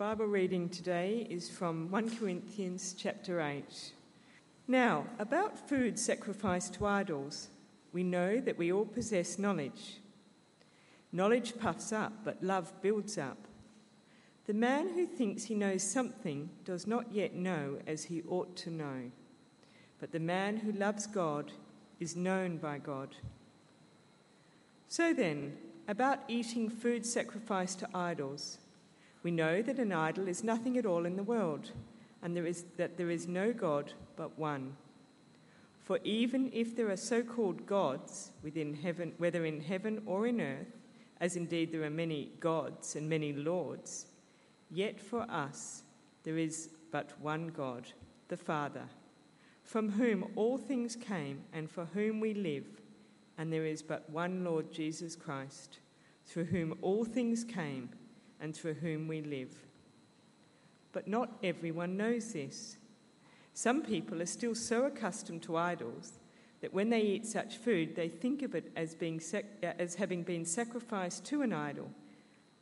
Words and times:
Bible 0.00 0.24
reading 0.24 0.70
today 0.70 1.26
is 1.28 1.50
from 1.50 1.90
1 1.90 2.16
Corinthians 2.16 2.94
chapter 2.96 3.38
8. 3.38 3.92
Now, 4.66 5.04
about 5.18 5.68
food 5.68 5.98
sacrificed 5.98 6.72
to 6.72 6.86
idols, 6.86 7.48
we 7.92 8.02
know 8.02 8.40
that 8.40 8.56
we 8.56 8.72
all 8.72 8.86
possess 8.86 9.38
knowledge. 9.38 9.98
Knowledge 11.12 11.58
puffs 11.58 11.92
up, 11.92 12.14
but 12.24 12.42
love 12.42 12.72
builds 12.80 13.18
up. 13.18 13.36
The 14.46 14.54
man 14.54 14.88
who 14.88 15.04
thinks 15.04 15.44
he 15.44 15.54
knows 15.54 15.82
something 15.82 16.48
does 16.64 16.86
not 16.86 17.12
yet 17.12 17.34
know 17.34 17.76
as 17.86 18.04
he 18.04 18.22
ought 18.26 18.56
to 18.56 18.70
know. 18.70 19.10
But 19.98 20.12
the 20.12 20.18
man 20.18 20.56
who 20.56 20.72
loves 20.72 21.06
God 21.06 21.52
is 22.00 22.16
known 22.16 22.56
by 22.56 22.78
God. 22.78 23.16
So 24.88 25.12
then, 25.12 25.58
about 25.86 26.20
eating 26.26 26.70
food 26.70 27.04
sacrificed 27.04 27.80
to 27.80 27.88
idols, 27.94 28.56
we 29.22 29.30
know 29.30 29.62
that 29.62 29.78
an 29.78 29.92
idol 29.92 30.28
is 30.28 30.42
nothing 30.42 30.78
at 30.78 30.86
all 30.86 31.04
in 31.04 31.16
the 31.16 31.22
world, 31.22 31.72
and 32.22 32.36
there 32.36 32.46
is, 32.46 32.64
that 32.76 32.96
there 32.96 33.10
is 33.10 33.28
no 33.28 33.52
God 33.52 33.92
but 34.16 34.38
one. 34.38 34.76
For 35.82 35.98
even 36.04 36.50
if 36.52 36.76
there 36.76 36.90
are 36.90 36.96
so 36.96 37.22
called 37.22 37.66
gods 37.66 38.30
within 38.42 38.74
heaven, 38.74 39.12
whether 39.18 39.44
in 39.44 39.60
heaven 39.60 40.02
or 40.06 40.26
in 40.26 40.40
earth, 40.40 40.76
as 41.20 41.36
indeed 41.36 41.72
there 41.72 41.82
are 41.84 41.90
many 41.90 42.30
gods 42.40 42.96
and 42.96 43.08
many 43.08 43.32
lords, 43.32 44.06
yet 44.70 45.00
for 45.00 45.22
us 45.30 45.82
there 46.22 46.38
is 46.38 46.70
but 46.90 47.12
one 47.20 47.48
God, 47.48 47.88
the 48.28 48.36
Father, 48.36 48.84
from 49.62 49.90
whom 49.90 50.30
all 50.36 50.56
things 50.56 50.96
came 50.96 51.42
and 51.52 51.70
for 51.70 51.84
whom 51.86 52.20
we 52.20 52.34
live, 52.34 52.66
and 53.36 53.52
there 53.52 53.66
is 53.66 53.82
but 53.82 54.08
one 54.10 54.44
Lord 54.44 54.72
Jesus 54.72 55.14
Christ, 55.14 55.78
through 56.26 56.44
whom 56.44 56.74
all 56.82 57.04
things 57.04 57.44
came 57.44 57.90
and 58.40 58.54
through 58.54 58.74
whom 58.74 59.08
we 59.08 59.20
live. 59.20 59.54
But 60.92 61.06
not 61.06 61.38
everyone 61.42 61.96
knows 61.96 62.32
this. 62.32 62.76
Some 63.54 63.82
people 63.82 64.22
are 64.22 64.26
still 64.26 64.54
so 64.54 64.84
accustomed 64.84 65.42
to 65.42 65.56
idols 65.56 66.18
that 66.60 66.74
when 66.74 66.90
they 66.90 67.00
eat 67.00 67.26
such 67.26 67.56
food, 67.56 67.96
they 67.96 68.08
think 68.08 68.42
of 68.42 68.54
it 68.54 68.70
as, 68.76 68.94
being 68.94 69.20
sac- 69.20 69.46
uh, 69.62 69.72
as 69.78 69.94
having 69.94 70.22
been 70.22 70.44
sacrificed 70.44 71.24
to 71.26 71.42
an 71.42 71.52
idol, 71.52 71.90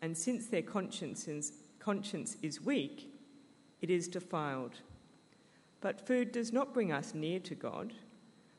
and 0.03 0.17
since 0.17 0.47
their 0.47 0.63
conscience 0.63 1.27
is, 1.27 1.53
conscience 1.79 2.37
is 2.43 2.61
weak, 2.61 3.13
it 3.81 3.91
is 3.91 4.09
defiled. 4.09 4.81
But 5.81 6.07
food 6.07 6.33
does 6.33 6.53
not 6.53 6.75
bring 6.75 6.93
us 6.93 7.15
near 7.15 7.41
to 7.41 7.55
God. 7.55 7.93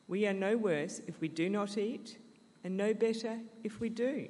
We 0.08 0.26
are 0.26 0.34
no 0.34 0.56
worse 0.56 1.00
if 1.06 1.20
we 1.20 1.28
do 1.28 1.48
not 1.48 1.78
eat, 1.78 2.18
and 2.64 2.76
no 2.76 2.92
better 2.92 3.38
if 3.64 3.80
we 3.80 3.88
do. 3.88 4.28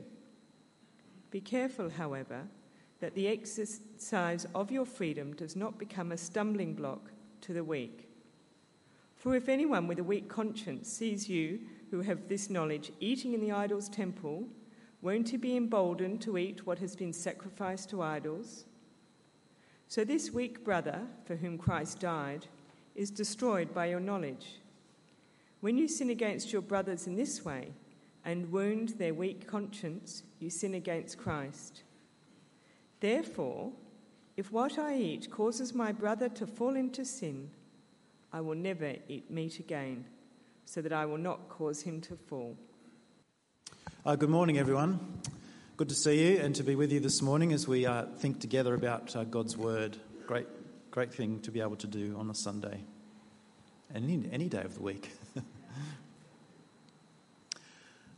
Be 1.31 1.41
careful, 1.41 1.91
however, 1.91 2.42
that 3.01 3.15
the 3.15 3.29
exercise 3.29 4.47
of 4.55 4.70
your 4.70 4.84
freedom 4.84 5.34
does 5.34 5.56
not 5.56 5.79
become 5.79 6.12
a 6.12 6.17
stumbling 6.17 6.75
block 6.75 7.11
to 7.41 7.53
the 7.53 7.65
weak. 7.65 8.09
For 9.17 9.34
if 9.34 9.48
anyone 9.48 9.87
with 9.87 9.98
a 9.98 10.05
weak 10.05 10.29
conscience 10.29 10.91
sees 10.91 11.29
you, 11.29 11.61
who 11.91 12.03
have 12.03 12.29
this 12.29 12.48
knowledge, 12.48 12.92
eating 13.01 13.34
in 13.34 13.41
the 13.41 13.53
idol's 13.53 13.89
temple, 13.89 14.45
won't 15.03 15.31
he 15.31 15.37
be 15.37 15.57
emboldened 15.57 16.20
to 16.23 16.39
eat 16.39 16.67
what 16.67 16.79
has 16.79 16.95
been 16.95 17.12
sacrificed 17.12 17.91
to 17.91 18.03
idols? 18.03 18.65
So 19.89 20.05
this 20.05 20.31
weak 20.31 20.64
brother, 20.64 21.03
for 21.25 21.37
whom 21.37 21.59
Christ 21.59 21.98
died, 21.98 22.47
is 22.95 23.11
destroyed 23.11 23.75
by 23.75 23.87
your 23.87 24.01
knowledge. 24.01 24.61
When 25.61 25.77
you 25.77 25.89
sin 25.89 26.11
against 26.11 26.53
your 26.53 26.62
brothers 26.62 27.07
in 27.07 27.17
this 27.17 27.45
way 27.45 27.73
and 28.25 28.53
wound 28.53 28.91
their 28.91 29.14
weak 29.14 29.47
conscience, 29.47 30.23
you 30.39 30.48
sin 30.48 30.75
against 30.75 31.19
Christ. 31.19 31.83
Therefore, 33.01 33.73
if 34.37 34.53
what 34.53 34.79
I 34.79 34.97
eat 34.97 35.31
causes 35.31 35.75
my 35.75 35.91
brother 35.91 36.29
to 36.29 36.47
fall 36.47 36.77
into 36.77 37.07
sin, 37.07 37.51
I 38.31 38.42
will 38.42 38.55
never 38.55 38.95
eat 39.09 39.31
meat 39.31 39.59
again, 39.59 40.05
so 40.67 40.83
that 40.83 40.92
I 40.92 41.07
will 41.07 41.19
not 41.19 41.48
cause 41.48 41.81
him 41.81 42.03
to 42.03 42.17
fall. 42.17 42.58
Uh, 44.05 44.17
good 44.17 44.29
morning, 44.29 44.58
everyone. 44.58 45.20
Good 45.79 45.89
to 45.89 45.95
see 45.95 46.29
you 46.29 46.41
and 46.41 46.55
to 46.57 46.63
be 46.63 46.74
with 46.74 46.92
you 46.92 47.01
this 47.01 47.23
morning 47.23 47.55
as 47.55 47.67
we 47.67 47.86
uh, 47.86 48.05
think 48.19 48.39
together 48.39 48.74
about 48.74 49.17
uh, 49.17 49.24
God's 49.24 49.57
Word. 49.57 49.97
Great, 50.27 50.47
great 50.91 51.13
thing 51.14 51.41
to 51.41 51.51
be 51.51 51.63
able 51.63 51.77
to 51.77 51.86
do 51.86 52.14
on 52.19 52.29
a 52.29 52.35
Sunday 52.35 52.85
and 53.95 54.05
any, 54.05 54.29
any 54.30 54.48
day 54.51 54.63
of 54.63 54.74
the 54.74 54.83
week. 54.83 55.11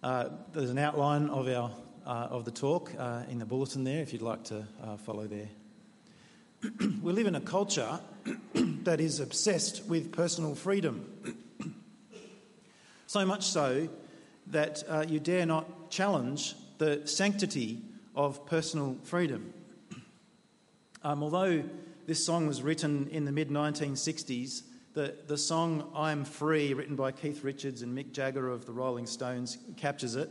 Uh, 0.02 0.30
there's 0.52 0.70
an 0.70 0.78
outline 0.78 1.28
of 1.28 1.46
our 1.46 1.70
of 2.04 2.44
the 2.44 2.50
talk 2.50 2.92
uh, 2.98 3.22
in 3.28 3.38
the 3.38 3.46
bulletin 3.46 3.84
there 3.84 4.02
if 4.02 4.12
you'd 4.12 4.22
like 4.22 4.44
to 4.44 4.66
follow 5.04 5.26
there. 5.26 5.48
we 7.02 7.12
live 7.12 7.26
in 7.26 7.34
a 7.34 7.40
culture 7.40 7.98
that 8.54 9.00
is 9.00 9.18
obsessed 9.18 9.84
with 9.86 10.12
personal 10.12 10.54
freedom. 10.54 11.34
so 13.06 13.26
much 13.26 13.42
so 13.42 13.88
that 14.46 14.84
uh, 14.88 15.04
you 15.08 15.18
dare 15.18 15.46
not 15.46 15.90
challenge 15.90 16.54
the 16.78 17.02
sanctity 17.04 17.80
of 18.14 18.46
personal 18.46 18.96
freedom. 19.02 19.52
Um, 21.02 21.22
although 21.22 21.64
this 22.06 22.24
song 22.24 22.46
was 22.46 22.62
written 22.62 23.08
in 23.10 23.24
the 23.24 23.32
mid 23.32 23.48
1960s, 23.48 24.62
the, 24.94 25.16
the 25.26 25.38
song 25.38 25.90
I'm 25.96 26.24
Free, 26.24 26.74
written 26.74 26.96
by 26.96 27.12
Keith 27.12 27.42
Richards 27.42 27.82
and 27.82 27.96
Mick 27.96 28.12
Jagger 28.12 28.48
of 28.48 28.66
the 28.66 28.72
Rolling 28.72 29.06
Stones, 29.06 29.58
captures 29.76 30.14
it. 30.14 30.30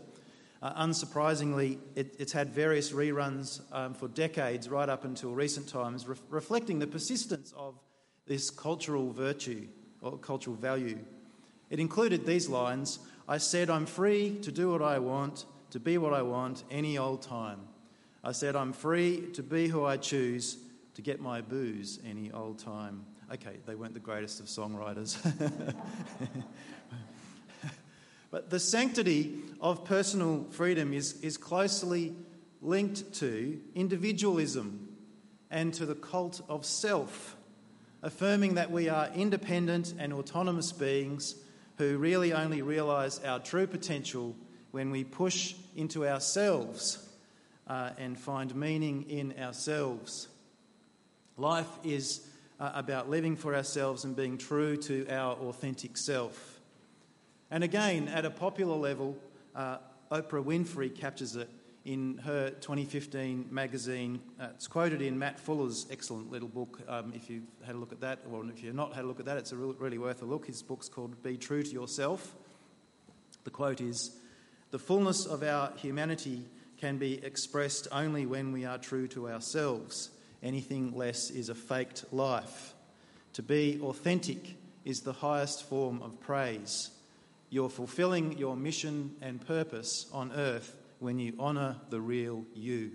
Uh, 0.61 0.85
unsurprisingly, 0.85 1.79
it, 1.95 2.15
it's 2.19 2.31
had 2.31 2.49
various 2.49 2.91
reruns 2.91 3.61
um, 3.71 3.93
for 3.93 4.07
decades, 4.07 4.69
right 4.69 4.89
up 4.89 5.05
until 5.05 5.33
recent 5.33 5.67
times, 5.67 6.07
re- 6.07 6.15
reflecting 6.29 6.77
the 6.77 6.85
persistence 6.85 7.51
of 7.57 7.79
this 8.27 8.51
cultural 8.51 9.11
virtue 9.11 9.67
or 10.01 10.17
cultural 10.17 10.55
value. 10.55 10.99
It 11.69 11.79
included 11.79 12.25
these 12.25 12.47
lines 12.47 12.99
I 13.27 13.37
said, 13.37 13.69
I'm 13.69 13.85
free 13.85 14.37
to 14.41 14.51
do 14.51 14.71
what 14.71 14.81
I 14.81 14.99
want, 14.99 15.45
to 15.69 15.79
be 15.79 15.97
what 15.97 16.13
I 16.13 16.21
want, 16.21 16.65
any 16.69 16.97
old 16.97 17.21
time. 17.21 17.61
I 18.23 18.33
said, 18.33 18.57
I'm 18.57 18.73
free 18.73 19.27
to 19.33 19.41
be 19.41 19.67
who 19.69 19.85
I 19.85 19.95
choose, 19.95 20.57
to 20.95 21.01
get 21.01 21.21
my 21.21 21.39
booze 21.39 21.99
any 22.05 22.29
old 22.31 22.59
time. 22.59 23.05
Okay, 23.33 23.57
they 23.65 23.75
weren't 23.75 23.93
the 23.93 24.01
greatest 24.01 24.41
of 24.41 24.47
songwriters. 24.47 25.15
But 28.31 28.49
the 28.49 28.59
sanctity 28.59 29.39
of 29.59 29.83
personal 29.83 30.45
freedom 30.51 30.93
is, 30.93 31.19
is 31.21 31.37
closely 31.37 32.15
linked 32.61 33.13
to 33.15 33.59
individualism 33.75 34.95
and 35.51 35.73
to 35.73 35.85
the 35.85 35.95
cult 35.95 36.41
of 36.47 36.65
self, 36.65 37.35
affirming 38.01 38.55
that 38.55 38.71
we 38.71 38.87
are 38.87 39.09
independent 39.13 39.93
and 39.99 40.13
autonomous 40.13 40.71
beings 40.71 41.35
who 41.77 41.97
really 41.97 42.31
only 42.31 42.61
realise 42.61 43.19
our 43.25 43.39
true 43.39 43.67
potential 43.67 44.35
when 44.71 44.91
we 44.91 45.03
push 45.03 45.53
into 45.75 46.07
ourselves 46.07 47.05
uh, 47.67 47.89
and 47.97 48.17
find 48.17 48.55
meaning 48.55 49.03
in 49.09 49.33
ourselves. 49.39 50.29
Life 51.35 51.67
is 51.83 52.25
uh, 52.61 52.71
about 52.75 53.09
living 53.09 53.35
for 53.35 53.55
ourselves 53.55 54.05
and 54.05 54.15
being 54.15 54.37
true 54.37 54.77
to 54.77 55.05
our 55.09 55.33
authentic 55.33 55.97
self. 55.97 56.60
And 57.51 57.65
again, 57.65 58.07
at 58.07 58.23
a 58.23 58.29
popular 58.29 58.77
level, 58.77 59.17
uh, 59.53 59.79
Oprah 60.09 60.41
Winfrey 60.41 60.95
captures 60.95 61.35
it 61.35 61.49
in 61.83 62.17
her 62.19 62.49
2015 62.49 63.49
magazine. 63.51 64.21
Uh, 64.39 64.47
it's 64.55 64.67
quoted 64.67 65.01
in 65.01 65.19
Matt 65.19 65.37
Fuller's 65.37 65.85
excellent 65.91 66.31
little 66.31 66.47
book. 66.47 66.79
Um, 66.87 67.11
if 67.13 67.29
you've 67.29 67.43
had 67.65 67.75
a 67.75 67.77
look 67.77 67.91
at 67.91 67.99
that, 67.99 68.19
or 68.31 68.45
if 68.49 68.63
you've 68.63 68.73
not 68.73 68.93
had 68.93 69.03
a 69.03 69.07
look 69.07 69.19
at 69.19 69.25
that, 69.25 69.35
it's 69.35 69.51
really, 69.51 69.75
really 69.79 69.97
worth 69.97 70.21
a 70.21 70.25
look. 70.25 70.45
His 70.45 70.63
book's 70.63 70.87
called 70.87 71.21
Be 71.23 71.35
True 71.35 71.61
to 71.61 71.69
Yourself. 71.69 72.33
The 73.43 73.49
quote 73.49 73.81
is 73.81 74.11
The 74.69 74.79
fullness 74.79 75.25
of 75.25 75.43
our 75.43 75.73
humanity 75.75 76.45
can 76.77 76.97
be 76.97 77.21
expressed 77.21 77.89
only 77.91 78.25
when 78.25 78.53
we 78.53 78.63
are 78.63 78.77
true 78.77 79.09
to 79.09 79.29
ourselves. 79.29 80.09
Anything 80.41 80.95
less 80.95 81.29
is 81.29 81.49
a 81.49 81.55
faked 81.55 82.13
life. 82.13 82.73
To 83.33 83.43
be 83.43 83.77
authentic 83.83 84.55
is 84.85 85.01
the 85.01 85.11
highest 85.11 85.67
form 85.67 86.01
of 86.01 86.17
praise. 86.21 86.91
You're 87.51 87.69
fulfilling 87.69 88.37
your 88.37 88.55
mission 88.55 89.17
and 89.21 89.45
purpose 89.45 90.07
on 90.13 90.31
earth 90.31 90.73
when 90.99 91.19
you 91.19 91.33
honour 91.37 91.75
the 91.89 91.99
real 91.99 92.45
you. 92.55 92.91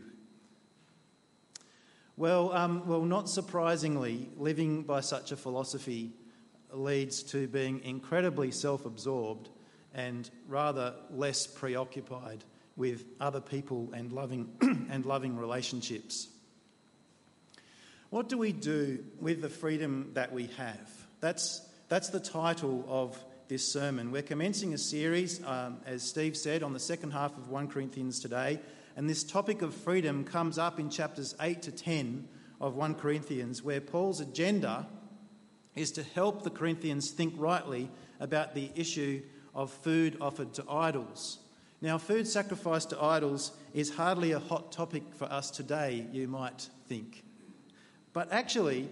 Well, 2.16 2.50
um, 2.54 2.86
well, 2.86 3.02
not 3.02 3.28
surprisingly, 3.28 4.30
living 4.38 4.82
by 4.84 5.02
such 5.02 5.30
a 5.30 5.36
philosophy 5.36 6.12
leads 6.70 7.22
to 7.24 7.46
being 7.46 7.84
incredibly 7.84 8.50
self 8.50 8.86
absorbed 8.86 9.50
and 9.92 10.30
rather 10.48 10.94
less 11.10 11.46
preoccupied 11.46 12.42
with 12.76 13.04
other 13.20 13.42
people 13.42 13.90
and 13.92 14.10
loving, 14.10 14.48
and 14.90 15.04
loving 15.04 15.36
relationships. 15.36 16.28
What 18.08 18.30
do 18.30 18.38
we 18.38 18.52
do 18.52 19.04
with 19.20 19.42
the 19.42 19.50
freedom 19.50 20.12
that 20.14 20.32
we 20.32 20.46
have? 20.56 20.90
That's, 21.20 21.60
that's 21.90 22.08
the 22.08 22.20
title 22.20 22.86
of 22.88 23.22
this 23.48 23.66
sermon. 23.66 24.10
We're 24.10 24.22
commencing 24.22 24.74
a 24.74 24.78
series, 24.78 25.42
um, 25.44 25.78
as 25.86 26.02
Steve 26.02 26.36
said, 26.36 26.62
on 26.62 26.72
the 26.72 26.80
second 26.80 27.12
half 27.12 27.36
of 27.36 27.48
1 27.48 27.68
Corinthians 27.68 28.18
today, 28.18 28.60
and 28.96 29.08
this 29.08 29.22
topic 29.22 29.62
of 29.62 29.74
freedom 29.74 30.24
comes 30.24 30.58
up 30.58 30.80
in 30.80 30.90
chapters 30.90 31.34
8 31.40 31.62
to 31.62 31.70
10 31.70 32.26
of 32.60 32.74
1 32.74 32.96
Corinthians, 32.96 33.62
where 33.62 33.80
Paul's 33.80 34.20
agenda 34.20 34.88
is 35.76 35.92
to 35.92 36.02
help 36.02 36.42
the 36.42 36.50
Corinthians 36.50 37.10
think 37.10 37.34
rightly 37.36 37.88
about 38.18 38.54
the 38.54 38.70
issue 38.74 39.22
of 39.54 39.70
food 39.70 40.16
offered 40.20 40.52
to 40.54 40.64
idols. 40.68 41.38
Now, 41.80 41.98
food 41.98 42.26
sacrificed 42.26 42.90
to 42.90 43.02
idols 43.02 43.52
is 43.74 43.94
hardly 43.94 44.32
a 44.32 44.38
hot 44.40 44.72
topic 44.72 45.02
for 45.14 45.26
us 45.26 45.50
today, 45.50 46.06
you 46.10 46.26
might 46.26 46.68
think. 46.88 47.22
But 48.12 48.32
actually, 48.32 48.88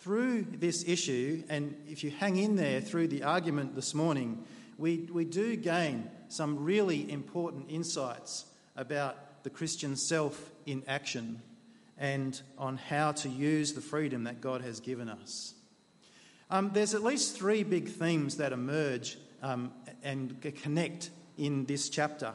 through 0.00 0.46
this 0.50 0.84
issue, 0.86 1.42
and 1.48 1.76
if 1.86 2.02
you 2.02 2.10
hang 2.10 2.36
in 2.36 2.56
there 2.56 2.80
through 2.80 3.08
the 3.08 3.22
argument 3.22 3.74
this 3.74 3.94
morning, 3.94 4.42
we, 4.78 5.08
we 5.12 5.26
do 5.26 5.56
gain 5.56 6.10
some 6.28 6.64
really 6.64 7.10
important 7.10 7.66
insights 7.68 8.46
about 8.76 9.44
the 9.44 9.50
Christian 9.50 9.96
self 9.96 10.50
in 10.64 10.82
action 10.88 11.42
and 11.98 12.40
on 12.56 12.78
how 12.78 13.12
to 13.12 13.28
use 13.28 13.74
the 13.74 13.82
freedom 13.82 14.24
that 14.24 14.40
God 14.40 14.62
has 14.62 14.80
given 14.80 15.10
us. 15.10 15.52
Um, 16.48 16.70
there's 16.72 16.94
at 16.94 17.04
least 17.04 17.36
three 17.36 17.62
big 17.62 17.90
themes 17.90 18.38
that 18.38 18.52
emerge 18.52 19.18
um, 19.42 19.70
and 20.02 20.40
connect 20.62 21.10
in 21.36 21.66
this 21.66 21.90
chapter. 21.90 22.32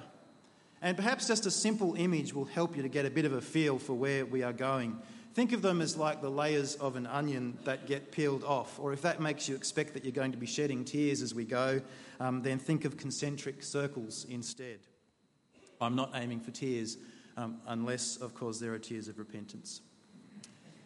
And 0.83 0.95
perhaps 0.95 1.27
just 1.27 1.47
a 1.47 1.51
simple 1.51 1.95
image 1.95 2.31
will 2.31 2.45
help 2.45 2.75
you 2.75 2.83
to 2.83 2.89
get 2.89 3.05
a 3.05 3.09
bit 3.09 3.25
of 3.25 3.33
a 3.33 3.41
feel 3.41 3.79
for 3.79 3.93
where 3.93 4.23
we 4.23 4.43
are 4.43 4.53
going. 4.53 4.99
Think 5.35 5.51
of 5.51 5.61
them 5.61 5.81
as 5.81 5.97
like 5.97 6.21
the 6.21 6.31
layers 6.31 6.75
of 6.75 6.95
an 6.95 7.05
onion 7.05 7.57
that 7.65 7.87
get 7.87 8.09
peeled 8.09 8.45
off, 8.45 8.79
or 8.79 8.93
if 8.93 9.01
that 9.01 9.19
makes 9.19 9.49
you 9.49 9.55
expect 9.55 9.93
that 9.93 10.05
you're 10.05 10.13
going 10.13 10.31
to 10.31 10.37
be 10.37 10.45
shedding 10.45 10.85
tears 10.85 11.21
as 11.21 11.35
we 11.35 11.43
go, 11.43 11.81
um, 12.21 12.41
then 12.41 12.57
think 12.57 12.85
of 12.85 12.95
concentric 12.95 13.61
circles 13.61 14.25
instead. 14.29 14.79
I'm 15.81 15.93
not 15.93 16.11
aiming 16.15 16.39
for 16.39 16.51
tears, 16.51 16.97
um, 17.35 17.57
unless, 17.67 18.15
of 18.15 18.33
course, 18.33 18.59
there 18.59 18.73
are 18.73 18.79
tears 18.79 19.09
of 19.09 19.19
repentance. 19.19 19.81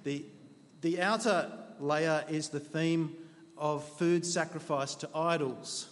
The, 0.03 0.25
the 0.81 0.99
outer 0.99 1.51
layer 1.79 2.25
is 2.27 2.49
the 2.49 2.59
theme 2.59 3.15
of 3.55 3.87
food 3.99 4.25
sacrificed 4.25 5.01
to 5.01 5.09
idols. 5.13 5.89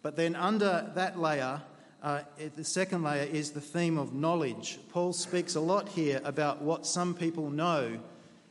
But 0.00 0.16
then 0.16 0.34
under 0.34 0.90
that 0.94 1.18
layer, 1.18 1.60
uh, 2.02 2.20
the 2.54 2.64
second 2.64 3.02
layer 3.02 3.24
is 3.24 3.50
the 3.50 3.60
theme 3.60 3.98
of 3.98 4.12
knowledge. 4.12 4.78
Paul 4.90 5.12
speaks 5.12 5.54
a 5.54 5.60
lot 5.60 5.88
here 5.88 6.20
about 6.24 6.62
what 6.62 6.86
some 6.86 7.14
people 7.14 7.50
know 7.50 7.98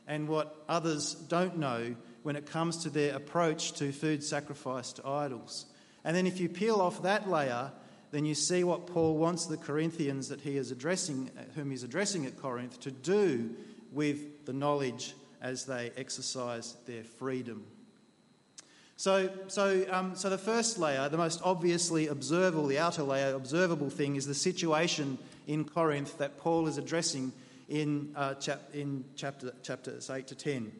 and 0.06 0.28
what 0.28 0.64
others 0.68 1.14
don't 1.14 1.56
know 1.58 1.94
when 2.22 2.36
it 2.36 2.46
comes 2.46 2.78
to 2.78 2.90
their 2.90 3.14
approach 3.14 3.72
to 3.74 3.92
food 3.92 4.22
sacrificed 4.22 4.96
to 4.96 5.06
idols. 5.06 5.66
And 6.04 6.16
then 6.16 6.26
if 6.26 6.40
you 6.40 6.48
peel 6.48 6.80
off 6.80 7.02
that 7.02 7.28
layer, 7.28 7.72
then 8.10 8.24
you 8.24 8.34
see 8.34 8.64
what 8.64 8.86
Paul 8.86 9.16
wants 9.16 9.46
the 9.46 9.56
Corinthians 9.56 10.28
that 10.28 10.40
he 10.40 10.56
is 10.56 10.70
addressing, 10.70 11.30
whom 11.54 11.70
he's 11.70 11.82
addressing 11.82 12.26
at 12.26 12.36
Corinth, 12.36 12.80
to 12.80 12.90
do 12.90 13.54
with 13.92 14.44
the 14.46 14.52
knowledge 14.52 15.14
as 15.40 15.64
they 15.64 15.90
exercise 15.96 16.76
their 16.86 17.04
freedom. 17.04 17.64
So, 18.98 19.28
so, 19.48 19.84
um, 19.90 20.16
so 20.16 20.30
the 20.30 20.38
first 20.38 20.78
layer, 20.78 21.08
the 21.10 21.18
most 21.18 21.40
obviously 21.44 22.08
observable, 22.08 22.66
the 22.66 22.78
outer 22.78 23.02
layer, 23.02 23.34
observable 23.34 23.90
thing, 23.90 24.16
is 24.16 24.26
the 24.26 24.34
situation 24.34 25.18
in 25.46 25.64
Corinth 25.64 26.16
that 26.18 26.38
Paul 26.38 26.66
is 26.66 26.78
addressing 26.78 27.32
in, 27.68 28.12
uh, 28.16 28.34
chap- 28.34 28.70
in 28.72 29.04
chapter, 29.14 29.52
chapters 29.62 30.08
8 30.08 30.26
to 30.28 30.34
10. 30.34 30.72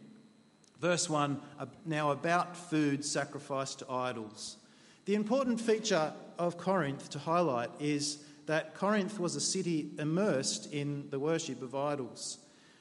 Verse 0.80 1.10
1 1.10 1.40
now 1.84 2.10
about 2.10 2.56
food 2.56 3.04
sacrificed 3.04 3.80
to 3.80 3.90
idols. 3.90 4.56
The 5.04 5.14
important 5.14 5.60
feature 5.60 6.12
of 6.38 6.56
Corinth 6.56 7.10
to 7.10 7.18
highlight 7.18 7.70
is 7.80 8.18
that 8.46 8.74
Corinth 8.74 9.18
was 9.18 9.36
a 9.36 9.40
city 9.40 9.90
immersed 9.98 10.72
in 10.72 11.08
the 11.10 11.18
worship 11.18 11.62
of 11.62 11.74
idols. 11.74 12.38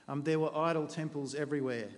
Um, 0.08 0.24
there 0.24 0.40
were 0.40 0.56
idol 0.56 0.88
temples 0.88 1.36
everywhere. 1.36 1.90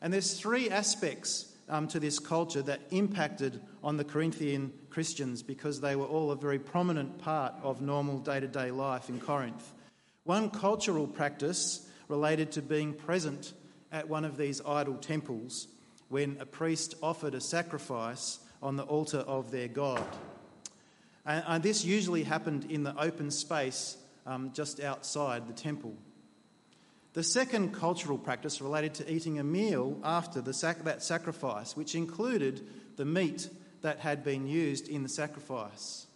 And 0.00 0.12
there's 0.12 0.38
three 0.38 0.68
aspects 0.68 1.51
um, 1.72 1.88
to 1.88 1.98
this 1.98 2.18
culture 2.18 2.60
that 2.60 2.82
impacted 2.90 3.58
on 3.82 3.96
the 3.96 4.04
Corinthian 4.04 4.74
Christians 4.90 5.42
because 5.42 5.80
they 5.80 5.96
were 5.96 6.04
all 6.04 6.30
a 6.30 6.36
very 6.36 6.58
prominent 6.58 7.16
part 7.16 7.54
of 7.62 7.80
normal 7.80 8.18
day 8.18 8.40
to 8.40 8.46
day 8.46 8.70
life 8.70 9.08
in 9.08 9.18
Corinth. 9.18 9.72
One 10.24 10.50
cultural 10.50 11.06
practice 11.06 11.88
related 12.08 12.52
to 12.52 12.62
being 12.62 12.92
present 12.92 13.54
at 13.90 14.06
one 14.06 14.26
of 14.26 14.36
these 14.36 14.60
idol 14.66 14.96
temples 14.96 15.66
when 16.10 16.36
a 16.40 16.46
priest 16.46 16.94
offered 17.02 17.34
a 17.34 17.40
sacrifice 17.40 18.40
on 18.62 18.76
the 18.76 18.84
altar 18.84 19.20
of 19.20 19.50
their 19.50 19.68
god. 19.68 20.04
And, 21.24 21.42
and 21.46 21.62
this 21.62 21.86
usually 21.86 22.22
happened 22.22 22.70
in 22.70 22.82
the 22.82 22.94
open 23.00 23.30
space 23.30 23.96
um, 24.26 24.50
just 24.52 24.78
outside 24.78 25.48
the 25.48 25.54
temple. 25.54 25.96
The 27.14 27.22
second 27.22 27.74
cultural 27.74 28.16
practice 28.16 28.62
related 28.62 28.94
to 28.94 29.12
eating 29.12 29.38
a 29.38 29.44
meal 29.44 29.98
after 30.02 30.40
sac- 30.52 30.84
that 30.84 31.02
sacrifice, 31.02 31.76
which 31.76 31.94
included 31.94 32.66
the 32.96 33.04
meat 33.04 33.50
that 33.82 33.98
had 33.98 34.24
been 34.24 34.46
used 34.46 34.88
in 34.88 35.02
the 35.02 35.08
sacrifice. 35.08 36.06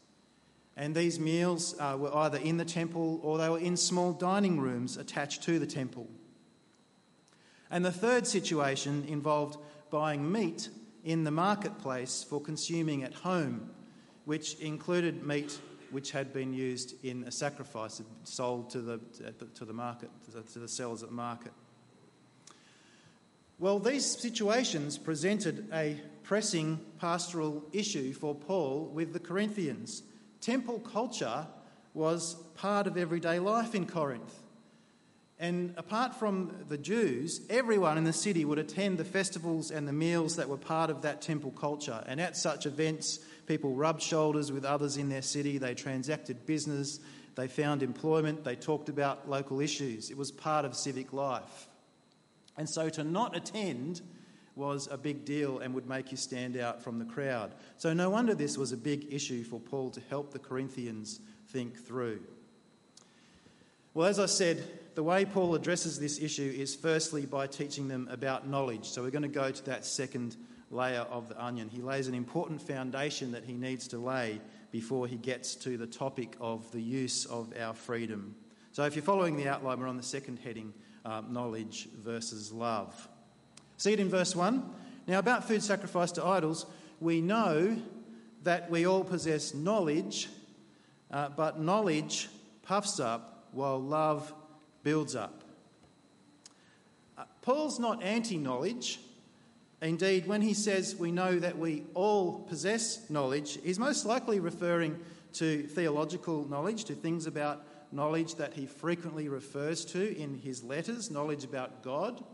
And 0.76 0.94
these 0.94 1.20
meals 1.20 1.74
uh, 1.78 1.96
were 1.98 2.14
either 2.14 2.38
in 2.38 2.56
the 2.56 2.64
temple 2.64 3.20
or 3.22 3.38
they 3.38 3.48
were 3.48 3.58
in 3.58 3.76
small 3.76 4.12
dining 4.12 4.60
rooms 4.60 4.96
attached 4.96 5.42
to 5.44 5.58
the 5.58 5.66
temple. 5.66 6.08
And 7.70 7.84
the 7.84 7.92
third 7.92 8.26
situation 8.26 9.04
involved 9.08 9.58
buying 9.90 10.30
meat 10.30 10.68
in 11.04 11.24
the 11.24 11.30
marketplace 11.30 12.24
for 12.28 12.40
consuming 12.40 13.02
at 13.02 13.14
home, 13.14 13.70
which 14.24 14.54
included 14.60 15.26
meat 15.26 15.58
which 15.96 16.10
had 16.10 16.30
been 16.30 16.52
used 16.52 17.02
in 17.06 17.24
a 17.24 17.30
sacrifice 17.30 18.02
sold 18.24 18.68
to 18.68 18.82
the, 18.82 19.00
to 19.54 19.64
the 19.64 19.72
market, 19.72 20.10
to 20.52 20.58
the 20.58 20.68
sellers 20.68 21.02
at 21.02 21.08
the 21.08 21.14
market. 21.14 21.52
Well, 23.58 23.78
these 23.78 24.04
situations 24.04 24.98
presented 24.98 25.66
a 25.72 25.98
pressing 26.22 26.80
pastoral 27.00 27.64
issue 27.72 28.12
for 28.12 28.34
Paul 28.34 28.90
with 28.92 29.14
the 29.14 29.18
Corinthians. 29.18 30.02
Temple 30.42 30.80
culture 30.80 31.46
was 31.94 32.34
part 32.56 32.86
of 32.86 32.98
everyday 32.98 33.38
life 33.38 33.74
in 33.74 33.86
Corinth. 33.86 34.42
And 35.38 35.72
apart 35.78 36.14
from 36.14 36.64
the 36.68 36.76
Jews, 36.76 37.40
everyone 37.48 37.96
in 37.96 38.04
the 38.04 38.12
city 38.12 38.44
would 38.44 38.58
attend 38.58 38.98
the 38.98 39.04
festivals 39.06 39.70
and 39.70 39.88
the 39.88 39.94
meals 39.94 40.36
that 40.36 40.50
were 40.50 40.58
part 40.58 40.90
of 40.90 41.00
that 41.02 41.22
temple 41.22 41.52
culture. 41.52 42.04
And 42.06 42.20
at 42.20 42.36
such 42.36 42.66
events, 42.66 43.20
people 43.46 43.72
rubbed 43.72 44.02
shoulders 44.02 44.52
with 44.52 44.64
others 44.64 44.96
in 44.96 45.08
their 45.08 45.22
city, 45.22 45.58
they 45.58 45.74
transacted 45.74 46.46
business, 46.46 47.00
they 47.34 47.48
found 47.48 47.82
employment, 47.82 48.44
they 48.44 48.56
talked 48.56 48.88
about 48.88 49.28
local 49.28 49.60
issues. 49.60 50.10
It 50.10 50.16
was 50.16 50.30
part 50.30 50.64
of 50.64 50.74
civic 50.74 51.12
life. 51.12 51.68
And 52.56 52.68
so 52.68 52.88
to 52.88 53.04
not 53.04 53.36
attend 53.36 54.00
was 54.54 54.88
a 54.90 54.96
big 54.96 55.24
deal 55.26 55.58
and 55.58 55.74
would 55.74 55.86
make 55.86 56.10
you 56.10 56.16
stand 56.16 56.56
out 56.56 56.82
from 56.82 56.98
the 56.98 57.04
crowd. 57.04 57.54
So 57.76 57.92
no 57.92 58.08
wonder 58.08 58.34
this 58.34 58.56
was 58.56 58.72
a 58.72 58.76
big 58.76 59.12
issue 59.12 59.44
for 59.44 59.60
Paul 59.60 59.90
to 59.90 60.00
help 60.08 60.32
the 60.32 60.38
Corinthians 60.38 61.20
think 61.48 61.76
through. 61.76 62.20
Well, 63.92 64.08
as 64.08 64.18
I 64.18 64.26
said, 64.26 64.62
the 64.94 65.02
way 65.02 65.26
Paul 65.26 65.54
addresses 65.54 65.98
this 65.98 66.20
issue 66.20 66.54
is 66.56 66.74
firstly 66.74 67.26
by 67.26 67.46
teaching 67.46 67.88
them 67.88 68.08
about 68.10 68.48
knowledge. 68.48 68.86
So 68.86 69.02
we're 69.02 69.10
going 69.10 69.22
to 69.22 69.28
go 69.28 69.50
to 69.50 69.64
that 69.66 69.84
second 69.84 70.36
layer 70.70 71.00
of 71.00 71.28
the 71.28 71.42
onion. 71.42 71.68
He 71.68 71.80
lays 71.80 72.08
an 72.08 72.14
important 72.14 72.60
foundation 72.60 73.32
that 73.32 73.44
he 73.44 73.52
needs 73.52 73.88
to 73.88 73.98
lay 73.98 74.40
before 74.72 75.06
he 75.06 75.16
gets 75.16 75.54
to 75.56 75.76
the 75.76 75.86
topic 75.86 76.36
of 76.40 76.70
the 76.72 76.80
use 76.80 77.24
of 77.24 77.52
our 77.58 77.74
freedom. 77.74 78.34
So 78.72 78.84
if 78.84 78.94
you're 78.94 79.02
following 79.02 79.36
the 79.36 79.48
outline, 79.48 79.80
we're 79.80 79.88
on 79.88 79.96
the 79.96 80.02
second 80.02 80.38
heading 80.38 80.74
uh, 81.04 81.22
knowledge 81.28 81.88
versus 82.02 82.52
love. 82.52 83.08
See 83.76 83.92
it 83.92 84.00
in 84.00 84.08
verse 84.08 84.34
1. 84.34 84.62
Now, 85.06 85.18
about 85.18 85.46
food 85.46 85.62
sacrificed 85.62 86.16
to 86.16 86.24
idols, 86.24 86.66
we 87.00 87.20
know 87.20 87.76
that 88.42 88.70
we 88.70 88.86
all 88.86 89.04
possess 89.04 89.54
knowledge, 89.54 90.28
uh, 91.10 91.28
but 91.30 91.60
knowledge 91.60 92.28
puffs 92.62 92.98
up 92.98 93.48
while 93.52 93.80
love 93.80 94.32
builds 94.82 95.14
up. 95.14 95.42
Uh, 97.16 97.24
Paul's 97.42 97.78
not 97.78 98.02
anti 98.02 98.36
knowledge. 98.36 99.00
Indeed, 99.82 100.26
when 100.26 100.40
he 100.40 100.54
says 100.54 100.96
we 100.96 101.12
know 101.12 101.38
that 101.38 101.58
we 101.58 101.84
all 101.94 102.40
possess 102.40 103.10
knowledge, 103.10 103.58
he's 103.62 103.78
most 103.78 104.06
likely 104.06 104.40
referring 104.40 104.98
to 105.34 105.64
theological 105.64 106.48
knowledge, 106.48 106.84
to 106.84 106.94
things 106.94 107.26
about 107.26 107.64
knowledge 107.92 108.36
that 108.36 108.54
he 108.54 108.66
frequently 108.66 109.28
refers 109.28 109.84
to 109.84 110.18
in 110.18 110.38
his 110.38 110.64
letters 110.64 111.10
knowledge 111.10 111.44
about 111.44 111.82
God, 111.82 112.24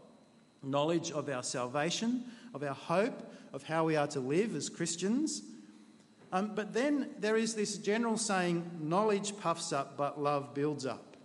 knowledge 0.63 1.11
of 1.11 1.29
our 1.29 1.43
salvation, 1.43 2.25
of 2.55 2.63
our 2.63 2.75
hope, 2.75 3.33
of 3.53 3.65
how 3.65 3.85
we 3.85 3.97
are 3.97 4.07
to 4.09 4.21
live 4.21 4.55
as 4.55 4.69
Christians. 4.69 5.43
Um, 6.33 6.53
but 6.55 6.73
then 6.73 7.11
there 7.19 7.37
is 7.37 7.55
this 7.55 7.77
general 7.77 8.17
saying 8.17 8.71
knowledge 8.81 9.37
puffs 9.39 9.73
up, 9.73 9.97
but 9.97 10.21
love 10.21 10.55
builds 10.55 10.87
up. 10.87 11.17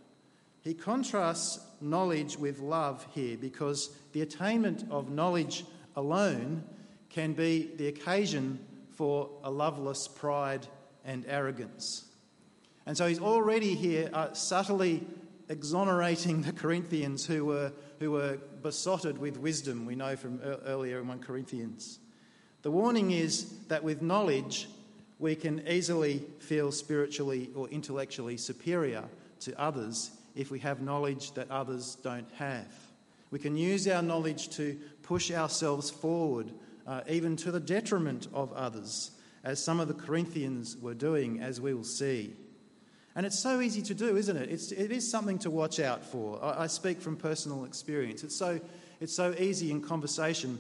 He 0.61 0.73
contrasts 0.73 1.59
knowledge 1.79 2.37
with 2.37 2.59
love 2.59 3.07
here 3.13 3.37
because 3.37 3.91
the 4.11 4.21
attainment 4.21 4.83
of 4.91 5.09
knowledge 5.09 5.63
alone 5.97 6.63
can 7.09 7.33
be 7.33 7.69
the 7.75 7.87
occasion 7.87 8.59
for 8.91 9.29
a 9.43 9.51
loveless 9.51 10.07
pride 10.07 10.65
and 11.03 11.25
arrogance. 11.27 12.05
And 12.85 12.95
so 12.95 13.05
he's 13.07 13.19
already 13.19 13.75
here 13.75 14.09
uh, 14.13 14.31
subtly 14.31 15.05
exonerating 15.49 16.41
the 16.43 16.53
Corinthians 16.53 17.25
who 17.25 17.43
were 17.43 17.73
who 17.99 18.11
were 18.11 18.37
besotted 18.61 19.17
with 19.17 19.37
wisdom, 19.37 19.85
we 19.85 19.95
know 19.95 20.15
from 20.15 20.39
earlier 20.65 20.99
in 20.99 21.07
1 21.07 21.19
Corinthians. 21.19 21.99
The 22.61 22.71
warning 22.71 23.11
is 23.11 23.51
that 23.67 23.83
with 23.83 24.01
knowledge, 24.01 24.67
we 25.19 25.35
can 25.35 25.67
easily 25.67 26.23
feel 26.39 26.71
spiritually 26.71 27.49
or 27.55 27.67
intellectually 27.69 28.37
superior 28.37 29.03
to 29.41 29.59
others 29.59 30.11
if 30.35 30.51
we 30.51 30.59
have 30.59 30.81
knowledge 30.81 31.31
that 31.33 31.49
others 31.49 31.95
don't 32.03 32.29
have. 32.35 32.67
We 33.31 33.39
can 33.39 33.57
use 33.57 33.87
our 33.87 34.01
knowledge 34.01 34.49
to 34.49 34.77
push 35.07 35.31
ourselves 35.31 35.89
forward, 35.89 36.51
uh, 36.85 37.01
even 37.07 37.37
to 37.37 37.49
the 37.49 37.61
detriment 37.61 38.27
of 38.33 38.51
others, 38.51 39.11
as 39.45 39.63
some 39.63 39.79
of 39.79 39.87
the 39.87 39.93
Corinthians 39.93 40.75
were 40.75 40.93
doing, 40.93 41.39
as 41.39 41.61
we 41.61 41.73
will 41.73 41.85
see. 41.85 42.33
And 43.15 43.25
it's 43.25 43.39
so 43.39 43.61
easy 43.61 43.81
to 43.83 43.93
do, 43.93 44.17
isn't 44.17 44.35
it? 44.35 44.49
It's, 44.49 44.73
it 44.73 44.91
is 44.91 45.09
something 45.09 45.39
to 45.39 45.49
watch 45.49 45.79
out 45.79 46.03
for. 46.03 46.43
I, 46.43 46.63
I 46.63 46.67
speak 46.67 46.99
from 46.99 47.15
personal 47.15 47.63
experience. 47.63 48.23
It's 48.23 48.35
so, 48.35 48.59
it's 48.99 49.15
so 49.15 49.33
easy 49.39 49.71
in 49.71 49.81
conversation 49.81 50.59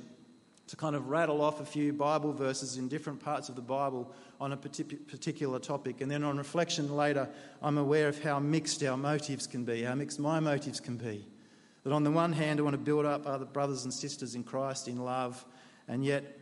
to 0.67 0.75
kind 0.77 0.95
of 0.95 1.09
rattle 1.09 1.41
off 1.41 1.59
a 1.59 1.65
few 1.65 1.91
Bible 1.91 2.31
verses 2.31 2.77
in 2.77 2.87
different 2.87 3.19
parts 3.19 3.49
of 3.49 3.55
the 3.55 3.61
Bible 3.61 4.13
on 4.39 4.53
a 4.53 4.57
particular 4.57 5.59
topic. 5.59 5.99
And 5.99 6.09
then 6.09 6.23
on 6.23 6.37
reflection 6.37 6.95
later, 6.95 7.27
I'm 7.61 7.77
aware 7.77 8.07
of 8.07 8.23
how 8.23 8.39
mixed 8.39 8.81
our 8.83 8.97
motives 8.97 9.45
can 9.45 9.65
be, 9.65 9.83
how 9.83 9.95
mixed 9.95 10.19
my 10.19 10.39
motives 10.39 10.79
can 10.79 10.95
be. 10.95 11.25
That 11.87 11.93
on 11.93 12.03
the 12.03 12.11
one 12.11 12.33
hand, 12.33 12.59
I 12.59 12.63
want 12.63 12.73
to 12.73 12.77
build 12.77 13.05
up 13.05 13.25
other 13.25 13.45
brothers 13.45 13.85
and 13.85 13.93
sisters 13.93 14.35
in 14.35 14.43
Christ 14.43 14.89
in 14.89 15.05
love, 15.05 15.45
and 15.87 16.03
yet 16.03 16.37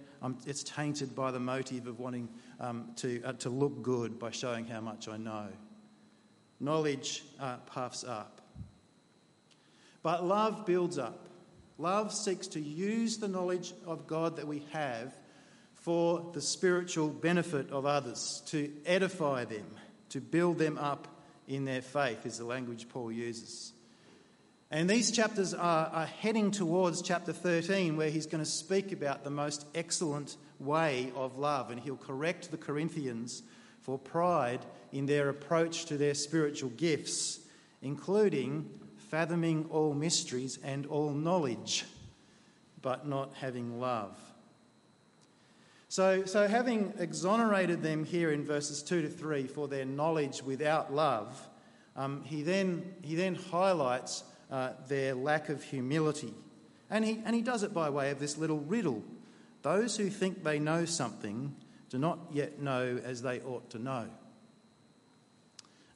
it's 0.47 0.63
tainted 0.63 1.13
by 1.13 1.29
the 1.29 1.39
motive 1.39 1.85
of 1.85 1.99
wanting 1.99 2.29
um, 2.59 2.93
to, 2.95 3.21
uh, 3.21 3.33
to 3.33 3.51
look 3.51 3.83
good 3.83 4.17
by 4.17 4.31
showing 4.31 4.65
how 4.65 4.81
much 4.81 5.07
I 5.07 5.17
know. 5.17 5.49
Knowledge 6.59 7.25
uh, 7.39 7.57
puffs 7.67 8.03
up, 8.03 8.41
but 10.01 10.25
love 10.25 10.65
builds 10.65 10.97
up. 10.97 11.29
Love 11.77 12.11
seeks 12.11 12.47
to 12.47 12.59
use 12.59 13.17
the 13.17 13.27
knowledge 13.27 13.71
of 13.85 14.07
God 14.07 14.37
that 14.37 14.47
we 14.47 14.63
have 14.71 15.13
for 15.75 16.31
the 16.33 16.41
spiritual 16.41 17.09
benefit 17.09 17.69
of 17.69 17.85
others, 17.85 18.41
to 18.47 18.71
edify 18.83 19.45
them, 19.45 19.67
to 20.09 20.19
build 20.19 20.57
them 20.57 20.79
up 20.79 21.07
in 21.47 21.65
their 21.65 21.83
faith, 21.83 22.25
is 22.25 22.39
the 22.39 22.45
language 22.45 22.89
Paul 22.89 23.11
uses. 23.11 23.73
And 24.71 24.89
these 24.89 25.11
chapters 25.11 25.53
are, 25.53 25.87
are 25.87 26.05
heading 26.05 26.49
towards 26.49 27.01
chapter 27.01 27.31
13, 27.31 27.97
where 27.97 28.09
he's 28.09 28.25
going 28.25 28.43
to 28.43 28.49
speak 28.49 28.91
about 28.91 29.23
the 29.23 29.29
most 29.29 29.65
excellent 29.75 30.37
way 30.59 31.11
of 31.15 31.37
love, 31.37 31.69
and 31.69 31.79
he'll 31.79 31.97
correct 31.97 32.49
the 32.49 32.57
Corinthians 32.57 33.43
for 33.81 33.99
pride 33.99 34.65
in 34.91 35.05
their 35.05 35.29
approach 35.29 35.85
to 35.85 35.97
their 35.97 36.15
spiritual 36.15 36.71
gifts, 36.71 37.39
including 37.83 38.67
fathoming 38.97 39.67
all 39.69 39.93
mysteries 39.93 40.57
and 40.63 40.87
all 40.87 41.11
knowledge, 41.11 41.85
but 42.81 43.07
not 43.07 43.33
having 43.35 43.79
love. 43.79 44.17
So, 45.89 46.25
so 46.25 46.47
having 46.47 46.93
exonerated 46.97 47.83
them 47.83 48.03
here 48.03 48.31
in 48.31 48.43
verses 48.43 48.81
2 48.81 49.03
to 49.03 49.09
3 49.09 49.45
for 49.45 49.67
their 49.67 49.85
knowledge 49.85 50.41
without 50.41 50.91
love, 50.91 51.47
um, 51.95 52.23
he, 52.23 52.41
then, 52.41 52.95
he 53.03 53.15
then 53.15 53.35
highlights 53.35 54.23
uh, 54.51 54.71
their 54.87 55.15
lack 55.15 55.49
of 55.49 55.63
humility. 55.63 56.33
And 56.89 57.03
he, 57.03 57.21
and 57.25 57.35
he 57.35 57.41
does 57.41 57.63
it 57.63 57.73
by 57.73 57.89
way 57.89 58.11
of 58.11 58.19
this 58.19 58.37
little 58.37 58.59
riddle. 58.59 59.03
Those 59.61 59.97
who 59.97 60.09
think 60.09 60.43
they 60.43 60.59
know 60.59 60.85
something 60.85 61.55
do 61.89 61.97
not 61.97 62.19
yet 62.31 62.61
know 62.61 62.99
as 63.03 63.21
they 63.21 63.39
ought 63.41 63.69
to 63.71 63.79
know. 63.79 64.07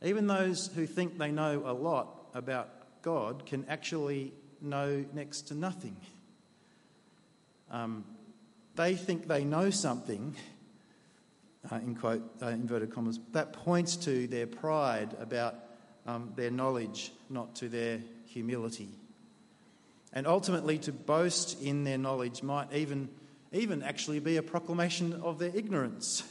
Even 0.02 0.28
those 0.28 0.72
who 0.76 0.88
think 0.88 1.18
they 1.18 1.32
know 1.32 1.64
a 1.66 1.74
lot 1.74 2.30
about 2.34 2.70
God 3.02 3.46
can 3.46 3.66
actually 3.68 4.34
know 4.62 5.06
next 5.14 5.42
to 5.50 5.56
nothing. 5.56 5.96
Um, 7.70 8.06
they 8.76 8.96
think 8.96 9.28
they 9.28 9.44
know 9.44 9.70
something, 9.70 10.36
uh, 11.72 11.76
in 11.76 11.96
quote, 11.96 12.24
uh, 12.42 12.48
inverted 12.48 12.94
commas, 12.94 13.20
that 13.34 13.54
points 13.54 13.96
to 13.98 14.26
their 14.28 14.48
pride 14.48 15.16
about 15.20 15.56
um, 16.08 16.32
their 16.36 16.50
knowledge, 16.50 17.12
not 17.30 17.56
to 17.56 17.70
their 17.70 18.00
humility. 18.30 18.90
And 20.14 20.26
ultimately, 20.26 20.78
to 20.80 20.92
boast 20.92 21.62
in 21.62 21.84
their 21.84 21.98
knowledge 21.98 22.42
might 22.42 22.74
even, 22.74 23.10
even 23.52 23.84
actually 23.84 24.20
be 24.20 24.38
a 24.38 24.44
proclamation 24.44 25.14
of 25.22 25.38
their 25.38 25.56
ignorance. 25.56 26.24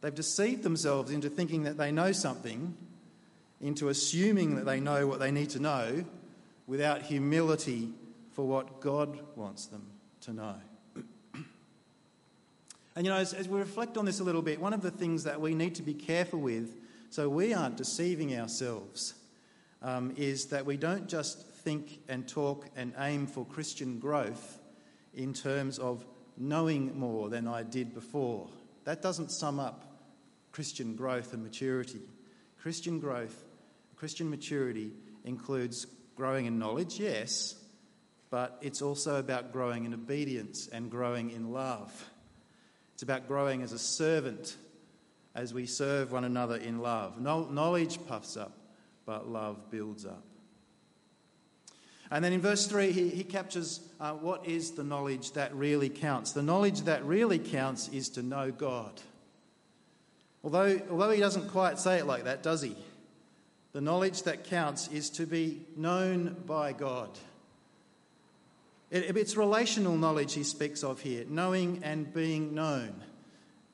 They've 0.00 0.14
deceived 0.14 0.62
themselves 0.62 1.10
into 1.10 1.28
thinking 1.28 1.64
that 1.64 1.76
they 1.76 1.90
know 1.90 2.12
something 2.12 2.76
into 3.60 3.88
assuming 3.88 4.56
that 4.56 4.64
they 4.64 4.80
know 4.80 5.06
what 5.06 5.18
they 5.18 5.30
need 5.30 5.50
to 5.50 5.58
know 5.58 6.04
without 6.66 7.02
humility 7.02 7.88
for 8.32 8.46
what 8.46 8.80
God 8.80 9.18
wants 9.34 9.66
them 9.66 9.82
to 10.20 10.32
know. 10.32 10.54
and 12.94 13.04
you 13.04 13.10
know, 13.10 13.16
as, 13.16 13.32
as, 13.32 13.48
we 13.48 13.58
reflect 13.58 13.96
on 13.96 14.04
this 14.04 14.20
a 14.20 14.24
little 14.24 14.42
bit, 14.42 14.60
one 14.60 14.72
of 14.72 14.82
the 14.82 14.90
things 14.90 15.24
that 15.24 15.40
we 15.40 15.54
need 15.54 15.74
to 15.76 15.82
be 15.82 15.94
careful 15.94 16.38
with 16.38 16.76
so 17.10 17.28
we 17.28 17.52
aren't 17.52 17.76
deceiving 17.76 18.38
ourselves 18.38 19.14
um, 19.82 20.12
is 20.16 20.46
that 20.46 20.66
we 20.66 20.76
don't 20.76 21.08
just 21.08 21.46
think 21.46 22.00
and 22.08 22.28
talk 22.28 22.66
and 22.76 22.92
aim 22.98 23.26
for 23.26 23.44
Christian 23.44 23.98
growth 23.98 24.58
in 25.14 25.32
terms 25.32 25.78
of 25.78 26.04
knowing 26.36 26.98
more 26.98 27.28
than 27.28 27.48
I 27.48 27.62
did 27.62 27.94
before. 27.94 28.48
That 28.84 29.02
doesn't 29.02 29.30
sum 29.30 29.60
up 29.60 29.84
Christian 30.52 30.94
growth 30.94 31.32
and 31.32 31.42
maturity. 31.42 32.00
Christian 32.58 32.98
growth 33.00 33.44
Christian 33.98 34.30
maturity 34.30 34.92
includes 35.24 35.84
growing 36.14 36.46
in 36.46 36.56
knowledge, 36.56 37.00
yes, 37.00 37.56
but 38.30 38.56
it's 38.60 38.80
also 38.80 39.16
about 39.16 39.52
growing 39.52 39.84
in 39.86 39.92
obedience 39.92 40.68
and 40.68 40.88
growing 40.88 41.30
in 41.30 41.50
love. 41.52 42.08
It's 42.94 43.02
about 43.02 43.26
growing 43.26 43.62
as 43.62 43.72
a 43.72 43.78
servant 43.78 44.56
as 45.34 45.52
we 45.52 45.66
serve 45.66 46.12
one 46.12 46.22
another 46.22 46.56
in 46.56 46.78
love. 46.78 47.20
Knowledge 47.20 47.98
puffs 48.06 48.36
up, 48.36 48.56
but 49.08 49.26
love 49.26 49.70
builds 49.70 50.04
up. 50.04 50.22
And 52.10 52.22
then 52.22 52.34
in 52.34 52.42
verse 52.42 52.66
3, 52.66 52.92
he, 52.92 53.08
he 53.08 53.24
captures 53.24 53.80
uh, 53.98 54.12
what 54.12 54.46
is 54.46 54.72
the 54.72 54.84
knowledge 54.84 55.32
that 55.32 55.54
really 55.54 55.88
counts. 55.88 56.32
The 56.32 56.42
knowledge 56.42 56.82
that 56.82 57.02
really 57.06 57.38
counts 57.38 57.88
is 57.88 58.10
to 58.10 58.22
know 58.22 58.50
God. 58.50 59.00
Although, 60.44 60.82
although 60.90 61.10
he 61.10 61.20
doesn't 61.20 61.48
quite 61.48 61.78
say 61.78 61.96
it 61.96 62.06
like 62.06 62.24
that, 62.24 62.42
does 62.42 62.60
he? 62.60 62.76
The 63.72 63.80
knowledge 63.80 64.24
that 64.24 64.44
counts 64.44 64.88
is 64.88 65.08
to 65.10 65.24
be 65.24 65.62
known 65.74 66.36
by 66.44 66.74
God. 66.74 67.08
It, 68.90 69.16
it's 69.16 69.38
relational 69.38 69.96
knowledge 69.96 70.34
he 70.34 70.42
speaks 70.44 70.84
of 70.84 71.00
here, 71.00 71.24
knowing 71.26 71.80
and 71.82 72.12
being 72.12 72.54
known. 72.54 73.02